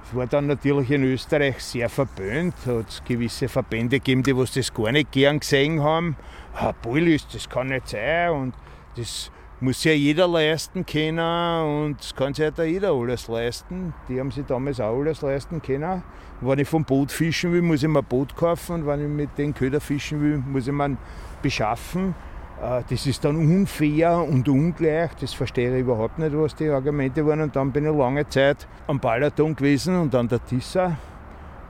[0.05, 2.53] Es war dann natürlich in Österreich sehr verböhnt.
[2.65, 6.15] Da hat es gewisse Verbände gegeben, die was das gar nicht gern gesehen haben.
[6.55, 8.53] Ah, Bullis, das kann nicht sein und
[8.95, 9.31] das
[9.63, 11.19] muss ja jeder leisten können
[11.63, 13.93] und das kann sich auch jeder alles leisten.
[14.09, 16.03] Die haben sich damals auch alles leisten können.
[16.41, 19.07] Wenn ich vom Boot fischen will, muss ich mir ein Boot kaufen und wenn ich
[19.07, 20.97] mit den Köder fischen will, muss ich mir einen
[21.41, 22.13] beschaffen.
[22.61, 25.11] Äh, Das ist dann unfair und ungleich.
[25.21, 27.39] Das verstehe ich überhaupt nicht, was die Argumente waren.
[27.39, 30.97] Und dann bin ich lange Zeit am Balaton gewesen und an der Tissa.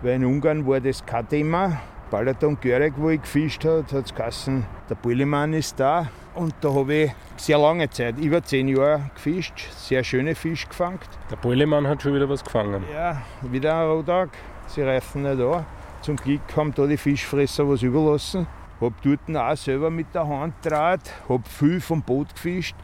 [0.02, 1.80] Weil in Ungarn war das kein Thema.
[2.14, 6.12] Balaton Göreg, wo ich gefischt habe, hat es geheißen, der Bullimann ist da.
[6.36, 11.00] Und da habe ich sehr lange Zeit, über zehn Jahre gefischt, sehr schöne Fisch gefangen.
[11.32, 12.84] Der Bollemann hat schon wieder was gefangen.
[12.94, 14.30] Ja, wieder ein Rohtag.
[14.68, 15.66] Sie reifen nicht an.
[16.04, 18.46] Zum Glück haben da die Fischfresser was überlassen.
[18.80, 22.76] Hab dort auch selber mit der Hand draht, hab viel vom Boot gefischt.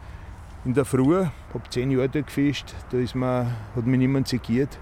[0.64, 4.76] in der Früh, habe zehn Jahre dort gefischt, da ist mir, hat mich niemand segiert.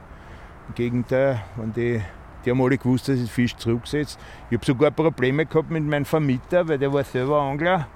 [0.68, 2.00] Im Gegenteil, wenn die,
[2.44, 4.18] die haben alle gewusst, dass ich den Fisch zurücksetze.
[4.50, 7.88] Ich habe sogar Probleme gehabt mit meinem Vermieter, weil der war selber Angler.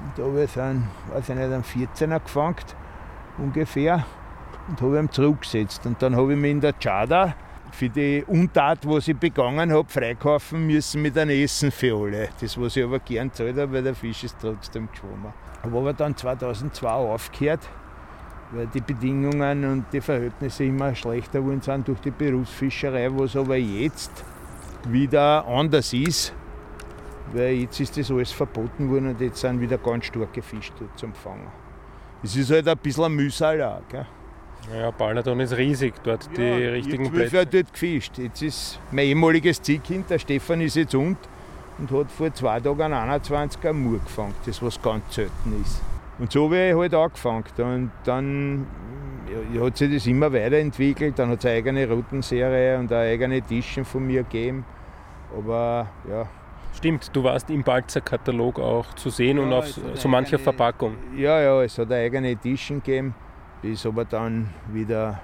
[0.00, 2.56] Und da habe ich einen, weiß ich nicht, einen 14er gefangen,
[3.38, 4.04] ungefähr,
[4.68, 5.86] und habe ihn zurückgesetzt.
[5.86, 7.34] Und dann habe ich mich in der Chada
[7.72, 12.28] für die Untat, was ich begangen habe, freikaufen müssen mit einem Essen für alle.
[12.40, 15.32] Das, was ich aber gern zahlt habe, weil der Fisch ist trotzdem geschwommen.
[15.62, 17.68] Habe aber dann 2002 aufgehört,
[18.52, 23.56] weil die Bedingungen und die Verhältnisse immer schlechter geworden sind durch die Berufsfischerei, was aber
[23.56, 24.24] jetzt
[24.88, 26.32] wieder anders ist.
[27.32, 30.98] Weil jetzt ist das alles verboten worden und jetzt sind wieder ganz starke Fische dort
[30.98, 31.48] zum Fangen.
[32.22, 33.82] Es ist halt ein bisschen ein Mühsal auch.
[33.88, 34.06] Gell?
[34.72, 37.42] Ja, Balladon ist riesig, dort ja, die richtigen Plätze.
[37.42, 38.18] Ich dort gefischt.
[38.18, 41.16] Jetzt ist mein ehemaliges Ziehkind, der Stefan, ist jetzt und
[41.78, 45.80] und hat vor zwei Tagen einen 21er Mur gefangen, das was ganz selten ist.
[46.18, 47.44] Und so habe ich halt angefangen.
[47.58, 48.66] Und dann
[49.52, 51.18] ja, hat sich das immer weiterentwickelt.
[51.18, 54.64] Dann hat es eine eigene Routenserie und eine eigene Edition von mir gegeben.
[55.36, 56.26] Aber ja.
[56.74, 60.42] Stimmt, du warst im Balzer Katalog auch zu sehen ja, und auf so mancher eigene,
[60.42, 60.96] Verpackung.
[61.16, 63.14] Ja, ja, es hat eine eigene Edition gegeben.
[63.62, 65.20] Die ist aber dann wieder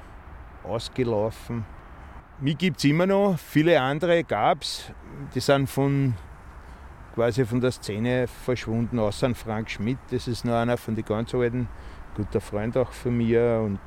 [0.63, 1.65] ausgelaufen.
[2.41, 4.93] Mich gibt es immer noch, viele andere gab es.
[5.35, 6.15] Die sind von
[7.15, 9.99] quasi von der Szene verschwunden, außer Frank Schmidt.
[10.11, 11.69] Das ist nur einer von den ganz alten,
[12.17, 13.63] guter Freund auch von mir.
[13.65, 13.81] Und,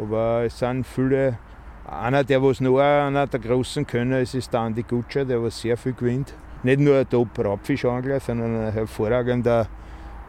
[0.00, 1.38] aber es sind viele.
[1.84, 5.60] Einer, der was noch einer der großen Könner ist, ist der Andi Gutscher, der was
[5.60, 6.32] sehr viel gewinnt.
[6.62, 9.66] Nicht nur ein Top-Raubfischangler, sondern ein hervorragender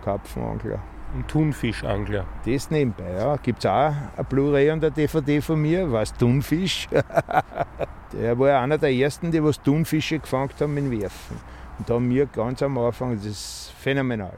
[0.03, 0.79] Karpfenangler.
[1.15, 2.25] Ein Thunfischangler.
[2.43, 3.35] Das nebenbei, ja.
[3.37, 6.89] Gibt es auch ein Blu-ray und eine DVD von mir, was Thunfisch.
[8.13, 11.37] der war einer der ersten, die was Thunfische gefangen haben mit Werfen.
[11.77, 14.37] Und da haben wir ganz am Anfang, das ist phänomenal.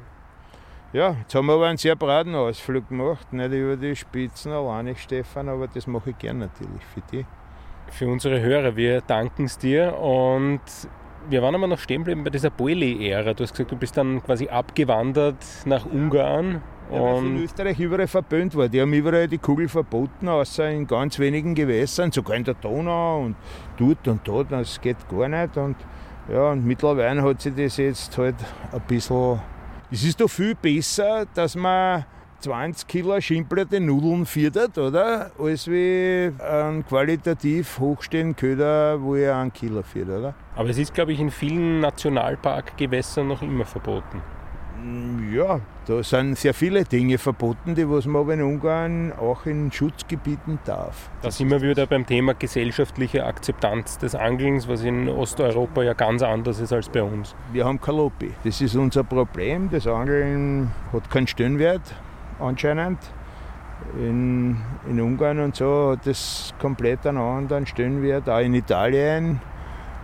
[0.94, 4.96] Ja, jetzt haben wir aber einen sehr breiten Ausflug gemacht, nicht über die Spitzen alleine,
[4.96, 7.26] Stefan, aber das mache ich gern natürlich für dich.
[7.92, 10.62] Für unsere Hörer, wir danken es dir und
[11.30, 13.34] wir waren aber noch stehen geblieben bei dieser Boili-Ära.
[13.34, 16.62] Du hast gesagt, du bist dann quasi abgewandert nach Ungarn.
[16.92, 18.70] Ja, weil in Österreich überall verböhnt war.
[18.70, 23.22] Die haben überall die Kugel verboten, außer in ganz wenigen Gewässern, sogar in der Donau
[23.22, 23.36] und
[23.76, 24.52] dort und dort.
[24.52, 25.58] Das geht gar nicht.
[25.58, 25.78] Und
[26.32, 28.36] ja, und mittlerweile hat sich das jetzt halt
[28.72, 29.40] ein bisschen.
[29.92, 32.06] Es ist doch viel besser, dass man
[32.40, 35.32] 20 Kilo schimpelte Nudeln füttert, oder?
[35.40, 40.34] Als wie ein qualitativ hochstehenden Köder, wo ihr einen Kilo füttert, oder?
[40.56, 44.22] Aber es ist, glaube ich, in vielen Nationalparkgewässern noch immer verboten.
[45.34, 49.72] Ja, da sind sehr viele Dinge verboten, die was man aber in Ungarn auch in
[49.72, 51.10] Schutzgebieten darf.
[51.24, 56.22] Da sind wir wieder beim Thema gesellschaftliche Akzeptanz des Angelns, was in Osteuropa ja ganz
[56.22, 57.36] anders ist als bei uns.
[57.52, 58.32] Wir haben kein Lobby.
[58.44, 59.70] Das ist unser Problem.
[59.72, 61.96] Das Angeln hat keinen Stellenwert
[62.40, 63.00] anscheinend.
[63.98, 64.58] In,
[64.88, 69.42] in Ungarn und so hat das komplett einen anderen Stellenwert, auch in Italien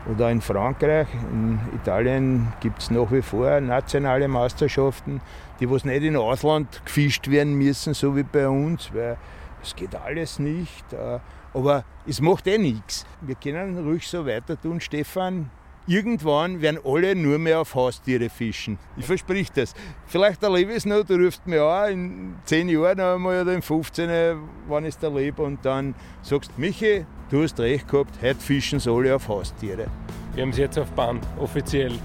[0.09, 1.07] oder in Frankreich.
[1.31, 5.21] In Italien gibt es nach wie vor nationale Meisterschaften,
[5.59, 9.17] die was nicht in Ausland gefischt werden müssen, so wie bei uns, weil
[9.61, 10.93] es geht alles nicht.
[10.93, 11.19] Äh,
[11.53, 13.05] aber es macht eh nichts.
[13.21, 15.49] Wir können ruhig so weiter tun, Stefan.
[15.87, 18.77] Irgendwann werden alle nur mehr auf Haustiere fischen.
[18.97, 19.73] Ich versprich das.
[20.05, 23.63] Vielleicht erlebe ich es noch, du rufst mir an, in 10 Jahren einmal oder in
[23.63, 24.37] 15,
[24.67, 28.91] wann ich es erlebe, und dann sagst Michi, du hast recht gehabt, heute fischen sie
[28.91, 29.87] alle auf Haustiere.
[30.33, 31.93] Wir haben es jetzt auf Band, offiziell.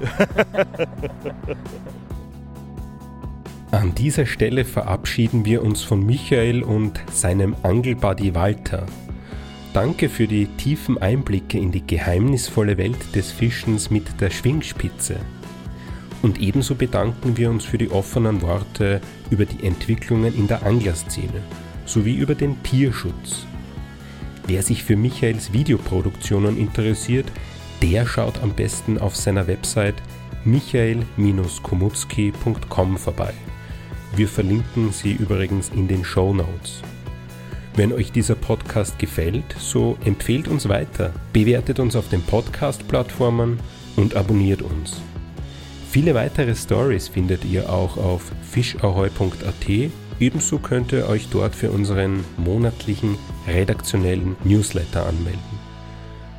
[3.73, 8.87] An dieser Stelle verabschieden wir uns von Michael und seinem Angelbuddy Walter.
[9.75, 15.17] Danke für die tiefen Einblicke in die geheimnisvolle Welt des Fischens mit der Schwingspitze.
[16.23, 21.43] Und ebenso bedanken wir uns für die offenen Worte über die Entwicklungen in der Anglerszene
[21.85, 23.47] sowie über den Tierschutz.
[24.47, 27.27] Wer sich für Michaels Videoproduktionen interessiert,
[27.83, 29.97] der schaut am besten auf seiner Website
[30.45, 33.35] michael-komutzki.com vorbei.
[34.15, 36.83] Wir verlinken sie übrigens in den Show Notes.
[37.75, 43.59] Wenn euch dieser Podcast gefällt, so empfehlt uns weiter, bewertet uns auf den Podcast-Plattformen
[43.97, 45.01] und abonniert uns.
[45.91, 49.91] Viele weitere Stories findet ihr auch auf fischahoi.at.
[50.19, 55.41] Ebenso könnt ihr euch dort für unseren monatlichen redaktionellen Newsletter anmelden.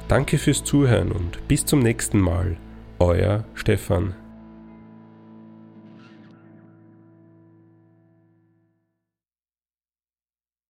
[0.08, 2.58] Danke fürs Zuhören und bis zum nächsten Mal.
[3.00, 4.16] Euer Stefan